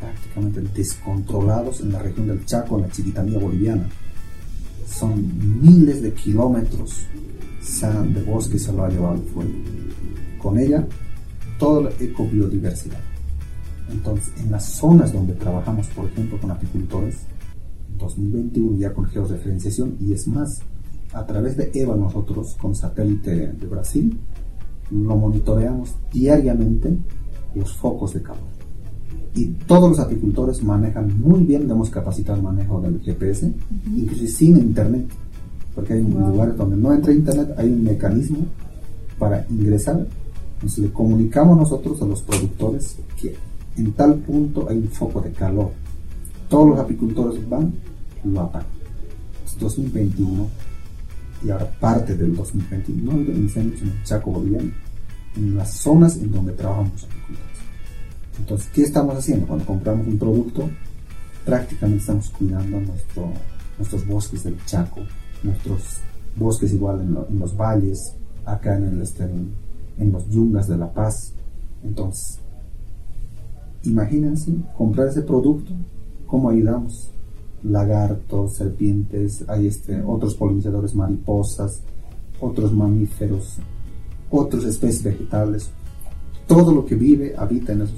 prácticamente 0.00 0.60
descontrolados 0.74 1.80
en 1.80 1.92
la 1.92 2.00
región 2.00 2.26
del 2.26 2.44
Chaco, 2.44 2.76
en 2.76 2.82
la 2.82 2.90
chiquitanía 2.90 3.38
boliviana. 3.38 3.88
Son 4.86 5.14
miles 5.62 6.02
de 6.02 6.12
kilómetros 6.12 7.06
de 8.12 8.22
bosque 8.22 8.58
se 8.58 8.72
lo 8.72 8.84
ha 8.84 8.88
llevado 8.90 9.14
el 9.14 9.22
fuego. 9.22 9.50
Con 10.38 10.58
ella, 10.58 10.86
toda 11.58 11.82
la 11.82 11.90
ecobiodiversidad. 11.98 13.00
Entonces, 13.90 14.32
en 14.38 14.50
las 14.50 14.64
zonas 14.64 15.12
donde 15.12 15.34
trabajamos, 15.34 15.88
por 15.88 16.06
ejemplo, 16.06 16.38
con 16.38 16.50
apicultores, 16.50 17.16
en 17.90 17.98
2021 17.98 18.78
ya 18.78 18.92
con 18.92 19.06
georreferenciación, 19.06 19.96
y 20.00 20.12
es 20.12 20.28
más, 20.28 20.60
a 21.12 21.26
través 21.26 21.56
de 21.56 21.70
EVA 21.74 21.96
nosotros, 21.96 22.54
con 22.60 22.74
satélite 22.74 23.52
de 23.52 23.66
Brasil, 23.66 24.18
lo 24.90 25.16
monitoreamos 25.16 25.94
diariamente 26.12 26.96
los 27.54 27.72
focos 27.76 28.14
de 28.14 28.22
calor. 28.22 28.54
Y 29.34 29.46
todos 29.66 29.90
los 29.90 29.98
apicultores 29.98 30.62
manejan 30.62 31.20
muy 31.20 31.40
bien, 31.42 31.68
hemos 31.68 31.90
capacitado 31.90 32.38
el 32.38 32.44
manejo 32.44 32.80
del 32.80 33.00
GPS, 33.00 33.52
incluso 33.94 34.26
sin 34.26 34.56
internet, 34.58 35.06
porque 35.74 35.94
hay 35.94 36.00
un 36.00 36.12
lugares 36.12 36.56
donde 36.56 36.76
no 36.76 36.92
entra 36.92 37.12
internet, 37.12 37.52
hay 37.56 37.68
un 37.68 37.82
mecanismo 37.82 38.38
para 39.18 39.44
ingresar. 39.50 40.06
Entonces 40.54 40.78
le 40.78 40.92
comunicamos 40.92 41.58
nosotros 41.58 42.00
a 42.00 42.06
los 42.06 42.22
productores 42.22 42.96
que 43.20 43.34
en 43.76 43.92
tal 43.92 44.14
punto 44.16 44.68
hay 44.68 44.78
un 44.78 44.88
foco 44.88 45.20
de 45.20 45.32
calor. 45.32 45.70
Todos 46.48 46.70
los 46.70 46.78
apicultores 46.78 47.48
van, 47.48 47.72
lo 48.24 48.40
apagan. 48.40 48.68
Es 49.44 49.58
2021 49.58 50.46
y 51.44 51.50
ahora 51.50 51.70
parte 51.78 52.16
del 52.16 52.34
2021 52.34 53.12
no 53.12 53.18
hay 53.18 53.38
incendios 53.38 53.82
en 53.82 54.02
Chaco 54.02 54.32
boliviano, 54.32 54.72
en 55.36 55.56
las 55.56 55.72
zonas 55.72 56.16
en 56.16 56.32
donde 56.32 56.52
trabajamos 56.52 56.92
los 56.92 57.04
apicultores. 57.04 57.58
Entonces, 58.38 58.68
¿qué 58.74 58.82
estamos 58.82 59.16
haciendo? 59.16 59.46
Cuando 59.46 59.66
compramos 59.66 60.06
un 60.06 60.18
producto, 60.18 60.70
prácticamente 61.44 62.00
estamos 62.00 62.30
cuidando 62.30 62.80
nuestro, 62.80 63.32
nuestros 63.78 64.06
bosques 64.06 64.44
del 64.44 64.56
Chaco, 64.64 65.00
nuestros 65.42 65.82
bosques 66.36 66.72
igual 66.72 67.00
en, 67.02 67.38
los 67.38 67.56
valles, 67.56 68.14
acá 68.44 68.76
en, 68.76 68.84
el, 68.84 69.02
este, 69.02 69.24
en 69.24 70.12
los 70.12 70.28
yungas 70.30 70.66
de 70.66 70.78
La 70.78 70.92
Paz. 70.92 71.32
Entonces, 71.84 72.40
Imagínense 73.84 74.50
comprar 74.76 75.08
ese 75.08 75.20
producto, 75.20 75.72
¿cómo 76.26 76.48
ayudamos? 76.48 77.10
Lagartos, 77.64 78.56
serpientes, 78.56 79.44
hay 79.48 79.66
este, 79.66 80.02
otros 80.02 80.34
polinizadores, 80.34 80.94
mariposas, 80.94 81.80
otros 82.40 82.72
mamíferos, 82.72 83.56
otras 84.30 84.64
especies 84.64 85.02
vegetales. 85.02 85.70
Todo 86.46 86.74
lo 86.74 86.84
que 86.84 86.94
vive, 86.94 87.34
habita 87.36 87.72
en 87.72 87.82
esas 87.82 87.96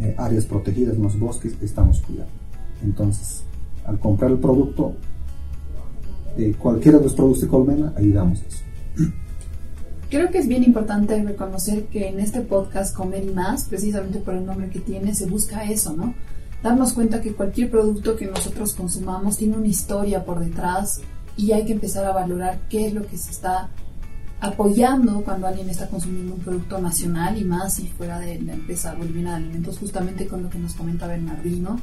eh, 0.00 0.14
áreas 0.18 0.44
protegidas, 0.44 0.96
en 0.96 1.02
los 1.02 1.18
bosques, 1.18 1.54
estamos 1.62 2.00
cuidando. 2.00 2.32
Entonces, 2.82 3.44
al 3.84 3.98
comprar 4.00 4.30
el 4.32 4.38
producto, 4.38 4.94
de 6.36 6.52
cualquiera 6.54 6.98
de 6.98 7.04
los 7.04 7.14
productos 7.14 7.42
de 7.42 7.48
colmena, 7.48 7.92
ayudamos 7.96 8.42
a 8.42 8.46
eso. 8.46 8.64
Creo 10.10 10.30
que 10.30 10.38
es 10.38 10.46
bien 10.46 10.62
importante 10.62 11.20
reconocer 11.22 11.86
que 11.86 12.08
en 12.08 12.20
este 12.20 12.40
podcast 12.40 12.94
Comer 12.94 13.24
y 13.24 13.32
Más, 13.32 13.64
precisamente 13.64 14.20
por 14.20 14.34
el 14.34 14.46
nombre 14.46 14.68
que 14.68 14.78
tiene, 14.78 15.14
se 15.14 15.26
busca 15.26 15.64
eso, 15.64 15.94
¿no? 15.96 16.14
Darnos 16.62 16.92
cuenta 16.92 17.20
que 17.20 17.32
cualquier 17.32 17.70
producto 17.70 18.16
que 18.16 18.26
nosotros 18.26 18.74
consumamos 18.74 19.36
tiene 19.36 19.56
una 19.56 19.66
historia 19.66 20.24
por 20.24 20.40
detrás 20.40 21.00
y 21.36 21.52
hay 21.52 21.64
que 21.64 21.72
empezar 21.72 22.04
a 22.06 22.12
valorar 22.12 22.60
qué 22.68 22.86
es 22.86 22.94
lo 22.94 23.06
que 23.06 23.18
se 23.18 23.30
está 23.30 23.68
apoyando 24.40 25.22
cuando 25.22 25.46
alguien 25.46 25.70
está 25.70 25.88
consumiendo 25.88 26.34
un 26.34 26.40
producto 26.40 26.78
nacional 26.78 27.38
y 27.38 27.44
más 27.44 27.74
si 27.74 27.86
fuera 27.88 28.18
de 28.18 28.40
la 28.40 28.54
empresa 28.54 28.94
boliviana 28.94 29.32
de 29.32 29.36
alimentos, 29.36 29.78
justamente 29.78 30.26
con 30.26 30.42
lo 30.42 30.50
que 30.50 30.58
nos 30.58 30.74
comenta 30.74 31.06
Bernardino. 31.06 31.80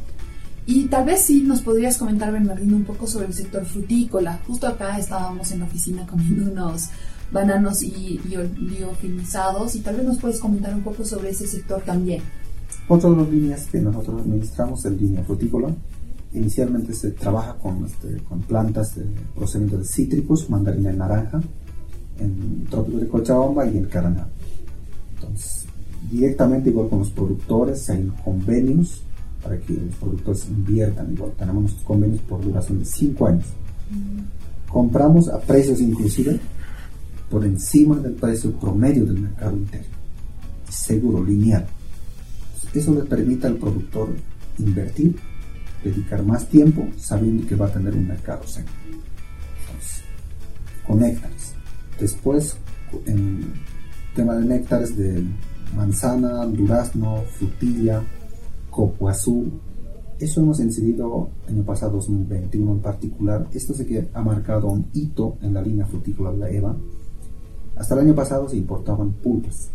Y 0.66 0.86
tal 0.86 1.06
vez 1.06 1.24
sí 1.24 1.42
nos 1.42 1.62
podrías 1.62 1.98
comentar, 1.98 2.32
Bernardino, 2.32 2.78
un 2.78 2.86
poco 2.86 3.06
sobre 3.06 3.28
el 3.28 3.34
sector 3.34 3.66
frutícola. 3.66 4.40
Justo 4.48 4.68
acá 4.68 4.98
estábamos 4.98 5.52
en 5.52 5.60
la 5.60 5.66
oficina 5.66 6.06
comiendo 6.10 6.52
unos 6.52 6.90
bananos 7.32 7.82
y, 7.82 8.22
liofilizados 8.24 9.76
y 9.76 9.80
tal 9.80 9.98
vez 9.98 10.06
nos 10.06 10.20
puedes 10.20 10.40
comentar 10.40 10.74
un 10.74 10.84
poco 10.84 11.04
sobre 11.04 11.32
ese 11.32 11.48
sector 11.48 11.82
también. 11.82 12.22
Otra 12.88 13.10
de 13.10 13.16
las 13.16 13.30
líneas 13.30 13.66
que 13.68 13.80
nosotros 13.80 14.22
administramos 14.22 14.86
es 14.86 15.02
línea 15.02 15.24
frutícola. 15.24 15.74
Inicialmente 16.34 16.94
se 16.94 17.12
trabaja 17.12 17.56
con, 17.56 17.86
este, 17.86 18.18
con 18.28 18.42
plantas 18.42 18.96
de 18.96 19.06
de 19.06 19.86
cítricos, 19.86 20.50
mandarina 20.50 20.92
y 20.92 20.98
naranja, 20.98 21.42
en 22.20 22.66
trópico 22.70 22.98
de 22.98 23.08
Cochabamba 23.08 23.66
y 23.68 23.78
en 23.78 23.86
Caraná. 23.86 24.28
Entonces, 25.16 25.66
directamente 26.12 26.70
igual 26.70 26.90
con 26.90 27.00
los 27.00 27.12
productores, 27.12 27.90
hay 27.90 28.12
convenios 28.24 29.04
para 29.42 29.58
que 29.60 29.74
los 29.74 29.96
productores 29.96 30.48
inviertan. 30.50 31.14
Igual 31.14 31.32
tenemos 31.38 31.62
nuestros 31.62 31.86
convenios 31.86 32.22
por 32.22 32.44
duración 32.44 32.80
de 32.80 32.86
5 32.86 33.28
años. 33.28 33.46
Compramos 34.68 35.30
a 35.30 35.40
precios 35.40 35.80
inclusive 35.80 36.40
por 37.30 37.46
encima 37.46 37.98
del 37.98 38.14
precio 38.14 38.52
promedio 38.54 39.06
del 39.06 39.20
mercado 39.20 39.56
interno. 39.56 39.88
Seguro, 40.70 41.24
lineal. 41.24 41.66
Eso 42.74 42.94
le 42.94 43.04
permite 43.04 43.48
al 43.48 43.58
productor 43.58 44.10
invertir, 44.58 45.16
dedicar 45.84 46.24
más 46.24 46.48
tiempo 46.48 46.88
sabiendo 46.98 47.46
que 47.48 47.56
va 47.56 47.68
a 47.68 47.72
tener 47.72 47.94
un 47.94 48.08
mercado 48.08 48.46
seguro. 48.46 48.74
con 50.86 51.00
néctares. 51.00 51.54
Después, 51.98 52.58
en 53.06 53.54
tema 54.16 54.36
de 54.36 54.46
néctares 54.46 54.98
de 54.98 55.24
manzana, 55.76 56.46
durazno, 56.46 57.24
frutilla, 57.38 58.04
copuazú. 58.70 59.52
Eso 60.20 60.42
hemos 60.42 60.60
incidido 60.60 61.30
el 61.48 61.56
año 61.56 61.64
pasado, 61.64 61.94
2021 61.94 62.72
en 62.74 62.80
particular. 62.80 63.48
Esto 63.54 63.74
sí 63.74 63.86
que 63.86 64.10
ha 64.14 64.22
marcado 64.22 64.68
un 64.68 64.88
hito 64.94 65.38
en 65.42 65.54
la 65.54 65.62
línea 65.62 65.86
frutícola 65.86 66.32
de 66.32 66.38
la 66.38 66.50
EVA. 66.50 66.76
Hasta 67.76 67.96
el 67.96 68.02
año 68.02 68.16
pasado 68.16 68.48
se 68.48 68.58
importaban 68.58 69.14
pulpas 69.14 69.70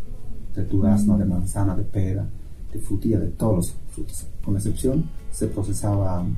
de 0.55 0.64
durazno, 0.64 1.19
de 1.19 1.25
manzana, 1.25 1.76
de 1.76 1.85
pera, 1.85 2.28
de 2.73 2.81
frutilla, 2.81 3.19
de 3.19 3.29
todos 3.29 3.57
los 3.57 3.75
frutos. 3.91 4.27
Con 4.45 4.57
excepción, 4.57 5.11
se 5.31 5.47
procesaban 5.47 6.37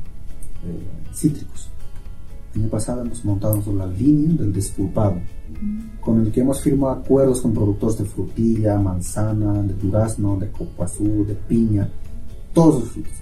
eh, 0.64 1.14
cítricos. 1.14 1.70
El 2.54 2.62
año 2.62 2.70
pasado 2.70 3.02
hemos 3.02 3.24
montado 3.24 3.62
la 3.72 3.86
línea 3.86 4.36
del 4.36 4.52
despulpado, 4.52 5.20
con 6.00 6.20
el 6.20 6.32
que 6.32 6.40
hemos 6.40 6.60
firmado 6.60 6.94
acuerdos 6.94 7.40
con 7.42 7.52
productores 7.52 7.98
de 7.98 8.04
frutilla, 8.04 8.76
manzana, 8.78 9.62
de 9.62 9.74
durazno, 9.74 10.36
de 10.36 10.50
copuazú, 10.50 11.24
de 11.24 11.34
piña, 11.34 11.88
todos 12.52 12.80
los 12.80 12.90
frutos. 12.90 13.12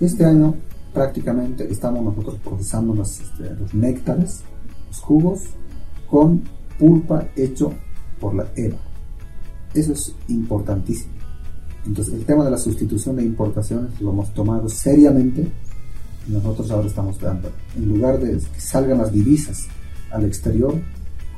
Este 0.00 0.24
año 0.24 0.54
prácticamente 0.92 1.70
estamos 1.70 2.02
nosotros 2.02 2.40
procesando 2.42 2.94
los, 2.94 3.20
este, 3.20 3.54
los 3.54 3.72
néctares, 3.72 4.42
los 4.88 4.98
jugos, 4.98 5.42
con 6.10 6.42
pulpa 6.78 7.28
hecho 7.36 7.72
por 8.18 8.34
la 8.34 8.46
EVA. 8.56 8.78
Eso 9.74 9.92
es 9.92 10.14
importantísimo. 10.28 11.15
Entonces, 11.86 12.14
el 12.14 12.24
tema 12.24 12.44
de 12.44 12.50
la 12.50 12.58
sustitución 12.58 13.16
de 13.16 13.24
importaciones 13.24 14.00
lo 14.00 14.10
hemos 14.10 14.34
tomado 14.34 14.68
seriamente 14.68 15.46
y 16.28 16.32
nosotros 16.32 16.70
ahora 16.70 16.88
estamos 16.88 17.20
dando, 17.20 17.50
en 17.76 17.88
lugar 17.88 18.18
de 18.18 18.38
que 18.38 18.60
salgan 18.60 18.98
las 18.98 19.12
divisas 19.12 19.68
al 20.10 20.24
exterior, 20.24 20.74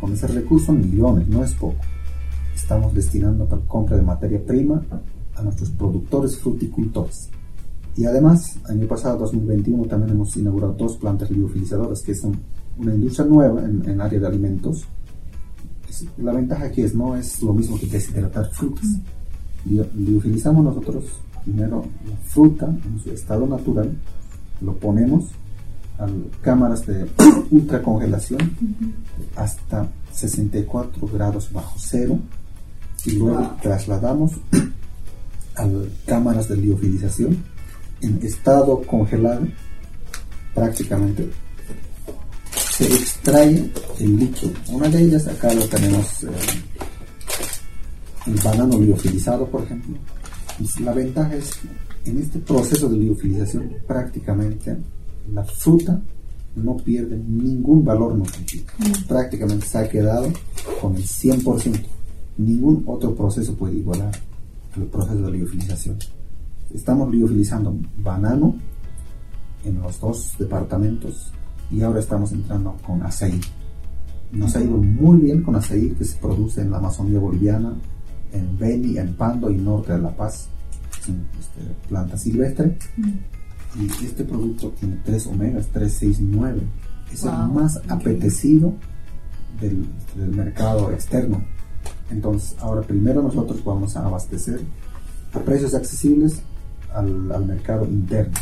con 0.01 0.13
ese 0.13 0.27
recurso 0.29 0.73
millones, 0.73 1.29
no 1.29 1.45
es 1.45 1.53
poco. 1.55 1.81
Estamos 2.55 2.95
destinando 2.95 3.47
para 3.47 3.63
compra 3.63 3.97
de 3.97 4.03
materia 4.03 4.45
prima 4.45 4.83
a 5.35 5.43
nuestros 5.43 5.71
productores 5.71 6.39
fruticultores. 6.39 7.29
Y 7.97 8.05
además, 8.05 8.57
año 8.69 8.87
pasado, 8.87 9.19
2021, 9.19 9.85
también 9.85 10.13
hemos 10.13 10.37
inaugurado 10.37 10.73
dos 10.73 10.97
plantas 10.97 11.31
liofilizadoras, 11.31 12.01
que 12.01 12.15
son 12.15 12.39
una 12.79 12.95
industria 12.95 13.27
nueva 13.27 13.65
en, 13.65 13.85
el 13.89 14.01
área 14.01 14.21
de 14.21 14.27
alimentos. 14.27 14.85
la 16.19 16.33
ventaja 16.33 16.67
aquí 16.67 16.83
es, 16.83 16.95
no 16.95 17.17
es 17.17 17.43
lo 17.43 17.53
mismo 17.53 17.79
que 17.79 17.87
deshidratar 17.87 18.51
frutas. 18.53 18.87
Liofilizamos 19.65 20.65
nosotros 20.65 21.05
primero 21.45 21.85
la 22.09 22.17
fruta 22.29 22.67
en 22.67 23.01
su 23.01 23.11
estado 23.11 23.47
natural, 23.47 23.97
lo 24.61 24.75
ponemos 24.77 25.27
a 25.99 26.07
cámaras 26.43 26.87
de 26.87 27.07
ultracongelación 27.51 28.39
hasta 29.35 29.89
64 30.13 31.09
grados 31.09 31.51
bajo 31.53 31.77
cero 31.79 32.19
y 33.05 33.13
luego 33.13 33.57
trasladamos 33.63 34.33
a 35.57 35.67
cámaras 36.07 36.49
de 36.49 36.57
liofilización 36.57 37.43
en 38.01 38.21
estado 38.23 38.83
congelado 38.83 39.47
prácticamente 40.55 41.31
se 42.79 42.85
extrae 42.85 43.71
el 43.99 44.17
líquido. 44.17 44.53
Una 44.69 44.89
de 44.89 45.03
ellas 45.03 45.27
acá 45.27 45.53
lo 45.53 45.65
tenemos 45.67 46.23
eh, 46.23 46.29
el 48.29 48.41
banano 48.43 48.79
liofilizado, 48.79 49.47
por 49.47 49.63
ejemplo. 49.63 49.97
La 50.81 50.93
ventaja 50.93 51.35
es 51.35 51.51
que 51.57 52.11
en 52.11 52.19
este 52.19 52.39
proceso 52.39 52.89
de 52.89 52.97
liofilización 52.97 53.71
prácticamente 53.87 54.77
la 55.33 55.45
fruta 55.45 56.01
no 56.57 56.77
pierde 56.77 57.17
ningún 57.17 57.85
valor 57.85 58.15
nutritivo. 58.15 58.65
Mm. 58.79 59.07
Prácticamente 59.07 59.67
se 59.67 59.79
ha 59.79 59.89
quedado 59.89 60.33
con 60.81 60.97
el 60.97 61.03
100%. 61.03 61.81
Ningún 62.39 62.85
otro 62.87 63.15
proceso 63.15 63.55
puede 63.55 63.77
igualar 63.77 64.13
el 64.77 64.85
proceso 64.85 65.23
de 65.23 65.33
liofilización. 65.33 65.99
Estamos 66.73 67.11
liofilizando 67.11 67.77
banano 67.99 68.57
en 69.65 69.81
los 69.81 70.01
dos 70.01 70.33
departamentos 70.39 71.33
y 71.71 71.83
ahora 71.83 72.01
estamos 72.01 72.33
entrando 72.33 72.77
con 72.85 73.03
aceite. 73.03 73.47
Nos 74.33 74.55
ha 74.57 74.63
ido 74.63 74.77
muy 74.77 75.19
bien 75.19 75.43
con 75.43 75.57
aceite 75.57 75.97
que 75.97 76.05
se 76.05 76.17
produce 76.19 76.61
en 76.61 76.71
la 76.71 76.79
Amazonía 76.79 77.19
boliviana, 77.19 77.75
en 78.33 78.59
Beni, 78.59 78.99
en 78.99 79.15
Pando 79.15 79.51
y 79.51 79.57
norte 79.57 79.93
de 79.93 79.99
La 79.99 80.15
Paz, 80.15 80.49
es 81.01 81.09
este, 81.09 81.61
planta 81.89 82.17
silvestre. 82.17 82.77
Mm. 82.97 83.13
Y 83.81 84.05
este 84.05 84.25
producto 84.25 84.71
tiene 84.79 84.99
3 85.05 85.27
omegas, 85.29 85.69
3, 85.73 85.93
6, 85.93 86.19
9. 86.21 86.61
Es 87.13 87.25
el 87.25 87.31
más 87.31 87.81
apetecido 87.89 88.73
del, 89.61 89.87
del 90.17 90.31
mercado 90.31 90.91
externo 90.93 91.43
entonces, 92.11 92.57
ahora 92.61 92.83
primero 92.83 93.23
nosotros 93.23 93.63
vamos 93.65 93.97
a 93.97 94.07
abastecer 94.07 94.61
a 95.33 95.39
precios 95.41 95.75
accesibles 95.75 96.41
al, 96.95 97.31
al 97.31 97.45
mercado 97.45 97.85
interno. 97.85 98.35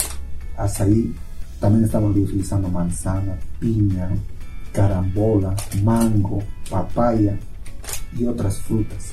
ahí 0.57 1.14
también 1.61 1.85
estamos 1.85 2.16
utilizando 2.16 2.68
manzana, 2.68 3.37
piña, 3.59 4.11
carambola, 4.72 5.57
mango, 5.83 6.42
papaya 6.70 7.38
y 8.16 8.25
otras 8.27 8.59
frutas. 8.59 9.12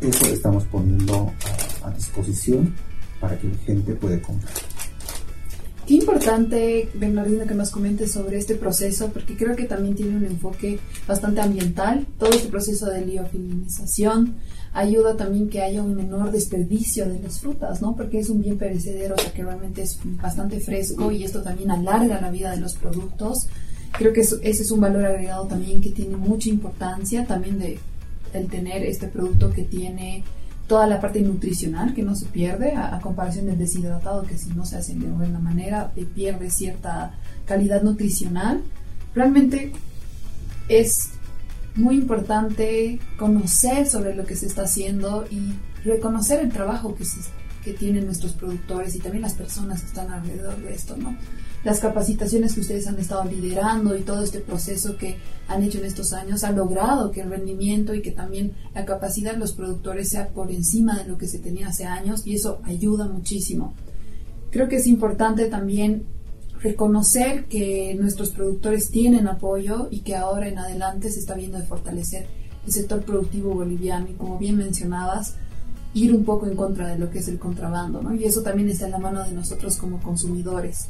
Eso 0.00 0.26
estamos 0.26 0.64
poniendo 0.64 1.32
a, 1.82 1.88
a 1.88 1.90
disposición 1.90 2.74
para 3.20 3.38
que 3.38 3.48
la 3.48 3.58
gente 3.58 3.94
pueda 3.94 4.20
comprar. 4.20 4.52
Qué 5.88 5.94
importante, 5.94 6.90
Bernardino, 6.92 7.46
que 7.46 7.54
nos 7.54 7.70
comentes 7.70 8.12
sobre 8.12 8.36
este 8.36 8.56
proceso, 8.56 9.08
porque 9.10 9.38
creo 9.38 9.56
que 9.56 9.64
también 9.64 9.94
tiene 9.94 10.18
un 10.18 10.24
enfoque 10.26 10.78
bastante 11.06 11.40
ambiental. 11.40 12.06
Todo 12.18 12.28
este 12.28 12.48
proceso 12.48 12.90
de 12.90 13.06
liofilinización 13.06 14.34
ayuda 14.74 15.16
también 15.16 15.48
que 15.48 15.62
haya 15.62 15.82
un 15.82 15.96
menor 15.96 16.30
desperdicio 16.30 17.08
de 17.08 17.18
las 17.20 17.40
frutas, 17.40 17.80
¿no? 17.80 17.96
Porque 17.96 18.18
es 18.18 18.28
un 18.28 18.42
bien 18.42 18.58
perecedero, 18.58 19.14
o 19.14 19.18
sea 19.18 19.32
que 19.32 19.42
realmente 19.42 19.80
es 19.80 19.98
bastante 20.20 20.60
fresco 20.60 21.10
y 21.10 21.24
esto 21.24 21.40
también 21.40 21.70
alarga 21.70 22.20
la 22.20 22.30
vida 22.30 22.50
de 22.50 22.58
los 22.58 22.74
productos. 22.74 23.46
Creo 23.92 24.12
que 24.12 24.20
ese 24.20 24.38
es 24.42 24.70
un 24.70 24.80
valor 24.80 25.06
agregado 25.06 25.46
también 25.46 25.80
que 25.80 25.88
tiene 25.88 26.18
mucha 26.18 26.50
importancia, 26.50 27.26
también 27.26 27.58
de 27.58 27.78
el 28.32 28.48
tener 28.48 28.82
este 28.82 29.08
producto 29.08 29.50
que 29.50 29.62
tiene 29.62 30.24
toda 30.66 30.86
la 30.86 31.00
parte 31.00 31.20
nutricional 31.22 31.94
que 31.94 32.02
no 32.02 32.14
se 32.14 32.26
pierde 32.26 32.74
a, 32.74 33.00
comparación 33.00 33.46
del 33.46 33.58
deshidratado 33.58 34.24
que 34.24 34.36
si 34.36 34.50
no 34.50 34.66
se 34.66 34.76
hace 34.76 34.94
de 34.94 35.06
buena 35.08 35.38
manera 35.38 35.92
eh, 35.96 36.04
pierde 36.04 36.50
cierta 36.50 37.14
calidad 37.46 37.82
nutricional. 37.82 38.62
Realmente 39.14 39.72
es 40.68 41.08
muy 41.74 41.96
importante 41.96 43.00
conocer 43.16 43.86
sobre 43.86 44.14
lo 44.14 44.26
que 44.26 44.36
se 44.36 44.46
está 44.46 44.62
haciendo 44.62 45.26
y 45.30 45.54
reconocer 45.84 46.40
el 46.40 46.50
trabajo 46.50 46.94
que, 46.94 47.04
que 47.68 47.74
tienen 47.74 48.06
nuestros 48.06 48.32
productores 48.32 48.94
y 48.94 48.98
también 48.98 49.20
las 49.20 49.34
personas 49.34 49.82
que 49.82 49.88
están 49.88 50.10
alrededor 50.10 50.56
de 50.62 50.72
esto, 50.72 50.96
¿no? 50.96 51.14
las 51.64 51.80
capacitaciones 51.80 52.54
que 52.54 52.60
ustedes 52.60 52.86
han 52.86 52.98
estado 52.98 53.24
liderando 53.24 53.94
y 53.94 54.00
todo 54.00 54.22
este 54.22 54.40
proceso 54.40 54.96
que 54.96 55.16
han 55.48 55.62
hecho 55.62 55.78
en 55.78 55.84
estos 55.84 56.14
años 56.14 56.44
ha 56.44 56.52
logrado 56.52 57.10
que 57.10 57.20
el 57.20 57.28
rendimiento 57.28 57.94
y 57.94 58.00
que 58.00 58.12
también 58.12 58.52
la 58.74 58.86
capacidad 58.86 59.32
de 59.32 59.38
los 59.38 59.52
productores 59.52 60.08
sea 60.08 60.28
por 60.28 60.50
encima 60.50 60.96
de 60.96 61.06
lo 61.06 61.18
que 61.18 61.28
se 61.28 61.40
tenía 61.40 61.68
hace 61.68 61.84
años 61.84 62.26
y 62.26 62.36
eso 62.36 62.60
ayuda 62.64 63.06
muchísimo. 63.06 63.74
Creo 64.50 64.68
que 64.68 64.76
es 64.76 64.86
importante 64.86 65.46
también 65.46 66.06
reconocer 66.62 67.44
que 67.46 67.94
nuestros 68.00 68.30
productores 68.30 68.90
tienen 68.90 69.28
apoyo 69.28 69.88
y 69.90 70.00
que 70.00 70.16
ahora 70.16 70.48
en 70.48 70.58
adelante 70.58 71.10
se 71.10 71.20
está 71.20 71.34
viendo 71.34 71.62
fortalecer 71.64 72.26
el 72.64 72.72
sector 72.72 73.02
productivo 73.02 73.52
boliviano 73.52 74.08
y 74.08 74.14
como 74.14 74.38
bien 74.38 74.56
mencionabas, 74.56 75.34
ir 76.04 76.14
un 76.14 76.24
poco 76.24 76.46
en 76.46 76.56
contra 76.56 76.88
de 76.88 76.98
lo 76.98 77.10
que 77.10 77.18
es 77.18 77.28
el 77.28 77.38
contrabando, 77.38 78.02
¿no? 78.02 78.14
Y 78.14 78.24
eso 78.24 78.42
también 78.42 78.68
está 78.68 78.86
en 78.86 78.92
la 78.92 78.98
mano 78.98 79.24
de 79.24 79.32
nosotros 79.32 79.76
como 79.76 80.00
consumidores. 80.00 80.88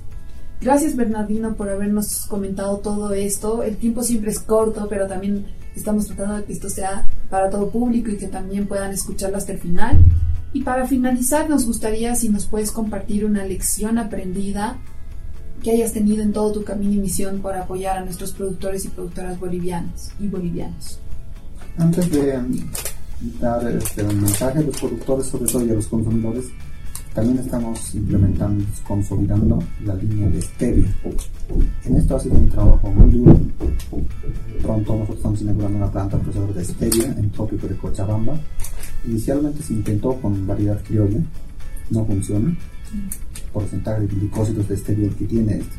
Gracias 0.60 0.96
Bernardino 0.96 1.54
por 1.54 1.68
habernos 1.70 2.26
comentado 2.26 2.78
todo 2.78 3.12
esto. 3.12 3.62
El 3.62 3.76
tiempo 3.76 4.02
siempre 4.02 4.30
es 4.30 4.40
corto, 4.40 4.86
pero 4.88 5.06
también 5.06 5.46
estamos 5.74 6.06
tratando 6.06 6.36
de 6.36 6.44
que 6.44 6.52
esto 6.52 6.68
sea 6.68 7.06
para 7.30 7.48
todo 7.48 7.70
público 7.70 8.10
y 8.10 8.16
que 8.16 8.26
también 8.26 8.66
puedan 8.66 8.92
escucharlo 8.92 9.36
hasta 9.36 9.52
el 9.52 9.58
final. 9.58 9.98
Y 10.52 10.62
para 10.62 10.86
finalizar, 10.86 11.48
nos 11.48 11.64
gustaría 11.66 12.14
si 12.14 12.28
nos 12.28 12.46
puedes 12.46 12.72
compartir 12.72 13.24
una 13.24 13.44
lección 13.44 13.98
aprendida 13.98 14.78
que 15.62 15.72
hayas 15.72 15.92
tenido 15.92 16.22
en 16.22 16.32
todo 16.32 16.52
tu 16.52 16.64
camino 16.64 16.94
y 16.94 16.98
misión 16.98 17.40
por 17.40 17.54
apoyar 17.54 17.98
a 17.98 18.04
nuestros 18.04 18.32
productores 18.32 18.84
y 18.84 18.88
productoras 18.88 19.38
bolivianos 19.38 20.10
y 20.18 20.28
bolivianos. 20.28 20.98
Antes 21.76 22.10
de 22.10 22.36
dar 23.40 23.66
este, 23.68 24.02
un 24.02 24.20
mensaje 24.20 24.58
a 24.58 24.62
los 24.62 24.76
productores, 24.76 25.26
sobre 25.26 25.50
todo 25.50 25.66
y 25.66 25.70
a 25.70 25.74
los 25.74 25.86
consumidores, 25.86 26.44
También 27.14 27.38
estamos 27.38 27.94
implementando, 27.94 28.64
consolidando 28.86 29.58
la 29.84 29.94
línea 29.94 30.28
de 30.28 30.40
stevia. 30.40 30.86
En 31.84 31.96
esto 31.96 32.16
ha 32.16 32.20
sido 32.20 32.36
un 32.36 32.48
trabajo 32.48 32.90
muy 32.90 33.10
duro. 33.10 33.40
Pronto 34.62 34.92
nosotros 34.92 35.16
estamos 35.16 35.40
inaugurando 35.40 35.78
una 35.78 35.90
planta 35.90 36.18
procesadora 36.18 36.52
de 36.52 36.64
stevia 36.64 37.06
en 37.18 37.30
trópico 37.30 37.66
de 37.66 37.76
Cochabamba. 37.76 38.38
Inicialmente 39.04 39.62
se 39.62 39.72
intentó 39.72 40.14
con 40.20 40.46
variedad 40.46 40.80
criolla, 40.84 41.20
no 41.90 42.04
funciona. 42.04 42.56
Porcentaje 43.52 44.02
de 44.02 44.06
glicósidos 44.08 44.68
de 44.68 44.76
stevia 44.76 45.08
que 45.18 45.24
tiene 45.24 45.58
este 45.58 45.76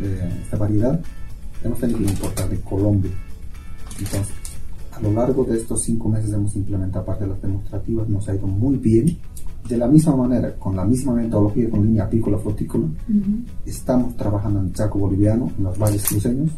eh, 0.00 0.40
esta 0.42 0.56
variedad, 0.56 1.00
hemos 1.64 1.78
tenido 1.78 1.98
que 1.98 2.04
importar 2.04 2.48
de 2.48 2.60
Colombia. 2.60 3.10
Entonces, 3.98 4.34
a 4.92 5.00
lo 5.00 5.12
largo 5.12 5.44
de 5.44 5.58
estos 5.58 5.82
cinco 5.82 6.08
meses 6.08 6.32
hemos 6.32 6.54
implementado 6.54 7.04
parte 7.04 7.24
de 7.24 7.30
las 7.30 7.42
demostrativas, 7.42 8.08
nos 8.08 8.28
ha 8.28 8.34
ido 8.34 8.46
muy 8.46 8.76
bien 8.76 9.18
de 9.68 9.76
la 9.76 9.86
misma 9.86 10.16
manera, 10.16 10.54
con 10.56 10.76
la 10.76 10.84
misma 10.84 11.14
metodología 11.14 11.70
con 11.70 11.84
línea 11.84 12.04
apícola 12.04 12.38
frutícola, 12.38 12.86
estamos 13.64 14.16
trabajando 14.16 14.60
en 14.60 14.72
Chaco 14.72 14.98
boliviano, 14.98 15.50
en 15.56 15.64
los 15.64 15.78
valles 15.78 16.04
cruceños 16.04 16.50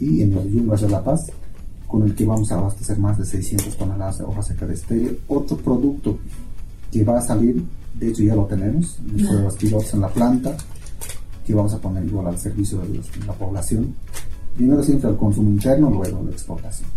y 0.00 0.22
en 0.22 0.34
los 0.34 0.44
yungas 0.46 0.80
de 0.80 0.88
La 0.88 1.02
Paz, 1.02 1.26
con 1.86 2.02
el 2.04 2.14
que 2.14 2.24
vamos 2.24 2.50
a 2.52 2.58
abastecer 2.58 2.98
más 2.98 3.18
de 3.18 3.24
600 3.24 3.76
toneladas 3.76 4.18
de 4.18 4.24
hoja 4.24 4.42
seca 4.42 4.66
de 4.66 4.74
estéreo. 4.74 5.12
Otro 5.28 5.56
producto 5.56 6.18
que 6.90 7.04
va 7.04 7.18
a 7.18 7.22
salir, 7.22 7.62
de 7.94 8.08
hecho 8.08 8.22
ya 8.22 8.34
lo 8.34 8.46
tenemos, 8.46 8.98
en 9.00 9.26
pruebas 9.26 9.56
pilotos 9.56 9.94
en 9.94 10.00
la 10.00 10.08
planta, 10.08 10.56
que 11.44 11.54
vamos 11.54 11.74
a 11.74 11.78
poner 11.78 12.04
igual 12.04 12.28
al 12.28 12.38
servicio 12.38 12.78
de, 12.78 13.00
la 13.26 13.32
población. 13.32 13.94
Primero 14.56 14.82
siempre 14.82 15.10
al 15.10 15.16
consumo 15.16 15.50
interno, 15.50 15.90
luego 15.90 16.22
la 16.24 16.30
exportación. 16.30 16.88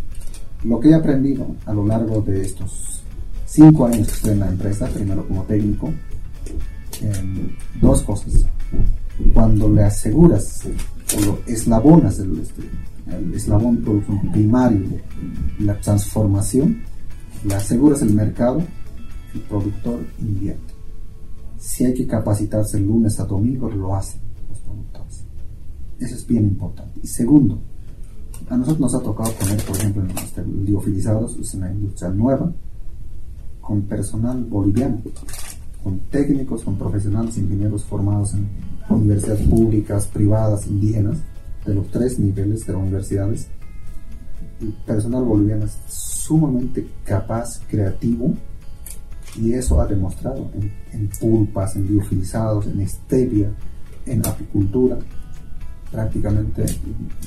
Lo 0.64 0.80
que 0.80 0.90
he 0.90 0.94
aprendido 0.94 1.56
a 1.66 1.74
lo 1.74 1.86
largo 1.86 2.22
de 2.22 2.42
estos 2.42 3.02
cinco 3.46 3.86
años 3.86 4.08
que 4.08 4.14
estoy 4.14 4.32
en 4.32 4.40
la 4.40 4.50
empresa, 4.50 4.88
primero 4.88 5.28
como 5.28 5.44
técnico, 5.44 5.92
em, 7.02 7.50
dos 7.82 8.04
cosas. 8.04 8.46
Cuando 9.34 9.70
le 9.70 9.84
aseguras 9.84 10.64
o 11.18 11.26
lo 11.26 11.40
eslabonas 11.48 12.20
el, 12.20 12.40
este, 12.40 12.62
el 13.08 13.34
eslabón 13.34 13.84
primario, 14.32 14.88
la 15.60 15.80
transformación, 15.80 16.82
le 17.44 17.56
aseguras 17.56 18.02
el 18.02 18.14
mercado, 18.14 18.62
el 19.34 19.42
productor 19.42 20.06
invierte. 20.20 20.74
Si 21.58 21.86
hay 21.86 21.94
que 21.94 22.08
capacitarse 22.08 22.78
el 22.78 22.86
lunes 22.86 23.20
a 23.20 23.26
domingo, 23.26 23.70
lo 23.70 23.96
hacen 23.96 24.22
los 24.50 24.60
productores. 24.60 25.26
Eso 26.00 26.16
es 26.16 26.28
bien 26.28 26.46
importante. 26.46 27.00
Y 27.04 27.08
segundo, 27.08 27.62
a 28.48 28.58
nosotros 28.58 28.80
nos 28.80 28.96
ha 28.96 29.00
tocado 29.00 29.32
poner, 29.34 29.64
por 29.64 29.76
ejemplo, 29.78 30.04
en 30.04 30.18
este, 30.18 30.44
liofilizados, 30.46 31.38
es 31.38 31.54
una 31.54 31.72
industria 31.72 32.10
nueva, 32.10 32.52
con 33.62 33.82
personal 33.84 34.44
boliviano, 34.46 35.02
con 35.84 36.00
técnicos, 36.12 36.64
con 36.64 36.78
profesionales, 36.78 37.38
ingenieros 37.38 37.84
formados 37.84 38.34
en 38.34 38.50
universidades 38.90 39.48
públicas, 39.48 40.08
privadas, 40.08 40.68
indígenas, 40.68 41.20
de 41.66 41.76
los 41.76 41.88
tres 41.92 42.18
niveles 42.18 42.66
de 42.66 42.74
las 42.74 42.82
universidades. 42.82 43.48
El 44.62 44.74
personal 44.86 45.24
boliviano 45.24 45.66
es 45.66 45.78
sumamente 45.88 46.88
capaz, 47.04 47.62
creativo, 47.70 48.34
y 49.38 49.54
eso 49.54 49.80
ha 49.80 49.86
demostrado 49.86 50.50
en, 50.92 51.10
pulpas, 51.20 51.76
en 51.76 51.88
biofilizados, 51.88 52.68
en 52.68 52.88
stevia, 52.88 53.52
en 54.06 54.26
apicultura. 54.26 54.98
Prácticamente 55.92 56.66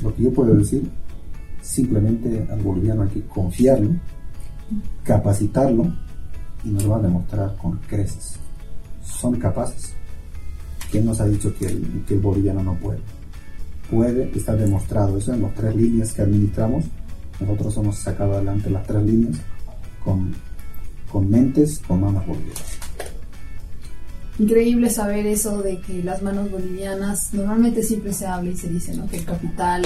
lo 0.02 0.14
que 0.14 0.22
yo 0.22 0.32
puedo 0.32 0.54
decir, 0.54 0.88
simplemente 1.60 2.46
al 2.50 2.60
boliviano 2.60 3.02
hay 3.02 3.08
que 3.08 3.22
confiarlo, 3.22 3.90
capacitarlo 5.02 5.92
y 6.64 6.70
nos 6.70 6.90
va 6.90 6.96
a 6.96 7.02
demostrar 7.02 7.56
con 7.56 7.78
creces. 7.78 8.36
Son 9.04 9.36
capaces. 9.38 9.94
¿Quién 10.90 11.06
nos 11.06 11.20
ha 11.20 11.26
dicho 11.26 11.54
que 11.56 11.66
el, 11.66 12.20
boliviano 12.20 12.62
no 12.62 12.74
puede? 12.74 13.00
Puede, 13.90 14.30
está 14.36 14.54
demostrado 14.54 15.18
eso 15.18 15.32
en 15.32 15.42
las 15.42 15.54
tres 15.54 15.74
líneas 15.74 16.12
que 16.12 16.22
administramos. 16.22 16.84
Nosotros 17.40 17.76
hemos 17.78 17.96
sacado 17.98 18.34
adelante 18.34 18.70
las 18.70 18.86
tres 18.86 19.02
líneas 19.02 19.36
con, 20.04 20.34
con 21.10 21.30
mentes, 21.30 21.80
con 21.80 22.00
manos 22.00 22.26
bolivianas. 22.26 22.71
Increíble 24.38 24.88
saber 24.90 25.26
eso 25.26 25.62
de 25.62 25.78
que 25.80 26.02
las 26.02 26.22
manos 26.22 26.50
bolivianas, 26.50 27.34
normalmente 27.34 27.82
siempre 27.82 28.12
se 28.12 28.26
habla 28.26 28.50
y 28.50 28.56
se 28.56 28.68
dice 28.68 28.96
¿no? 28.96 29.06
que 29.06 29.18
el 29.18 29.24
capital 29.24 29.82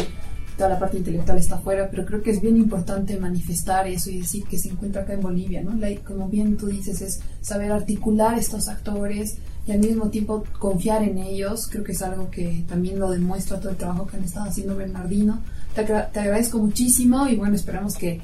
toda 0.56 0.70
la 0.70 0.78
parte 0.78 0.96
intelectual 0.96 1.38
está 1.38 1.56
afuera, 1.56 1.88
pero 1.90 2.06
creo 2.06 2.22
que 2.22 2.30
es 2.30 2.40
bien 2.40 2.56
importante 2.56 3.18
manifestar 3.18 3.87
eso 3.87 4.11
y 4.11 4.20
decir 4.20 4.44
que 4.44 4.59
se 4.59 4.70
encuentra 4.70 5.02
acá 5.02 5.12
en 5.12 5.20
Bolivia, 5.20 5.62
¿no? 5.62 5.78
como 6.04 6.28
bien 6.28 6.56
tú 6.56 6.66
dices, 6.66 7.02
es 7.02 7.20
saber 7.40 7.70
articular 7.72 8.38
estos 8.38 8.68
actores 8.68 9.37
y 9.66 9.72
al 9.72 9.80
mismo 9.80 10.09
tiempo 10.09 10.44
confiar 10.59 11.02
en 11.02 11.18
ellos, 11.18 11.66
creo 11.70 11.85
que 11.85 11.92
es 11.92 12.02
algo 12.02 12.30
que 12.30 12.64
también 12.68 12.98
lo 12.98 13.11
demuestra 13.11 13.61
todo 13.61 13.70
el 13.70 13.76
trabajo 13.76 14.06
que 14.06 14.16
han 14.16 14.24
estado 14.24 14.48
haciendo 14.48 14.76
Bernardino. 14.76 15.42
Te, 15.74 15.82
te 15.85 16.20
agradezco 16.20 16.59
muchísimo 16.59 17.28
y 17.28 17.37
bueno, 17.37 17.54
esperamos 17.54 17.96
que 17.96 18.20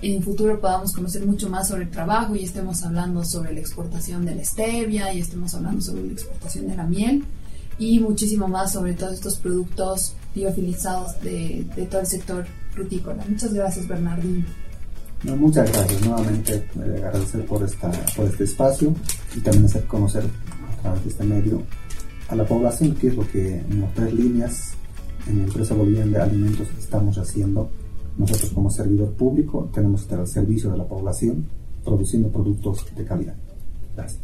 en 0.00 0.22
futuro 0.22 0.60
podamos 0.60 0.92
conocer 0.92 1.26
mucho 1.26 1.48
más 1.48 1.68
sobre 1.68 1.82
el 1.84 1.90
trabajo 1.90 2.34
y 2.34 2.44
estemos 2.44 2.82
hablando 2.82 3.24
sobre 3.24 3.52
la 3.52 3.60
exportación 3.60 4.24
de 4.24 4.34
la 4.34 4.44
stevia 4.44 5.12
y 5.12 5.20
estemos 5.20 5.54
hablando 5.54 5.80
sobre 5.80 6.06
la 6.06 6.12
exportación 6.12 6.68
de 6.68 6.76
la 6.76 6.84
miel 6.84 7.24
y 7.78 8.00
muchísimo 8.00 8.48
más 8.48 8.72
sobre 8.72 8.94
todos 8.94 9.14
estos 9.14 9.38
productos 9.38 10.14
biofilizados 10.34 11.20
de, 11.20 11.66
de 11.74 11.86
todo 11.86 12.00
el 12.00 12.06
sector 12.06 12.46
frutícola. 12.72 13.24
Muchas 13.28 13.52
gracias, 13.52 13.86
Bernardino. 13.88 14.44
muchas 15.36 15.70
gracias 15.70 16.00
nuevamente, 16.02 16.54
eh, 16.54 17.02
agradecer 17.04 17.44
por, 17.46 17.62
esta, 17.62 17.90
por 18.16 18.26
este 18.26 18.44
espacio 18.44 18.94
y 19.36 19.40
también 19.40 19.64
hacer 19.66 19.84
conocer 19.86 20.24
a 20.24 20.82
través 20.82 21.04
de 21.04 21.10
este 21.10 21.24
medio 21.24 21.62
a 22.28 22.34
la 22.34 22.44
población 22.44 22.94
qué 22.94 23.08
es 23.08 23.14
lo 23.14 23.28
que 23.28 23.58
en 23.58 23.80
las 23.82 23.92
tres 23.94 24.14
líneas 24.14 24.72
en 25.28 25.38
la 25.38 25.44
empresa 25.44 25.74
boliviana 25.74 26.18
de 26.18 26.22
alimentos 26.22 26.68
estamos 26.78 27.16
haciendo. 27.18 27.70
Nosotros 28.16 28.52
como 28.52 28.70
servidor 28.70 29.12
público 29.12 29.70
tenemos 29.72 30.00
que 30.00 30.04
estar 30.04 30.20
al 30.20 30.28
servicio 30.28 30.70
de 30.70 30.78
la 30.78 30.86
población 30.86 31.46
produciendo 31.84 32.28
productos 32.28 32.86
de 32.94 33.04
calidad. 33.04 33.34
Gracias. 33.96 34.20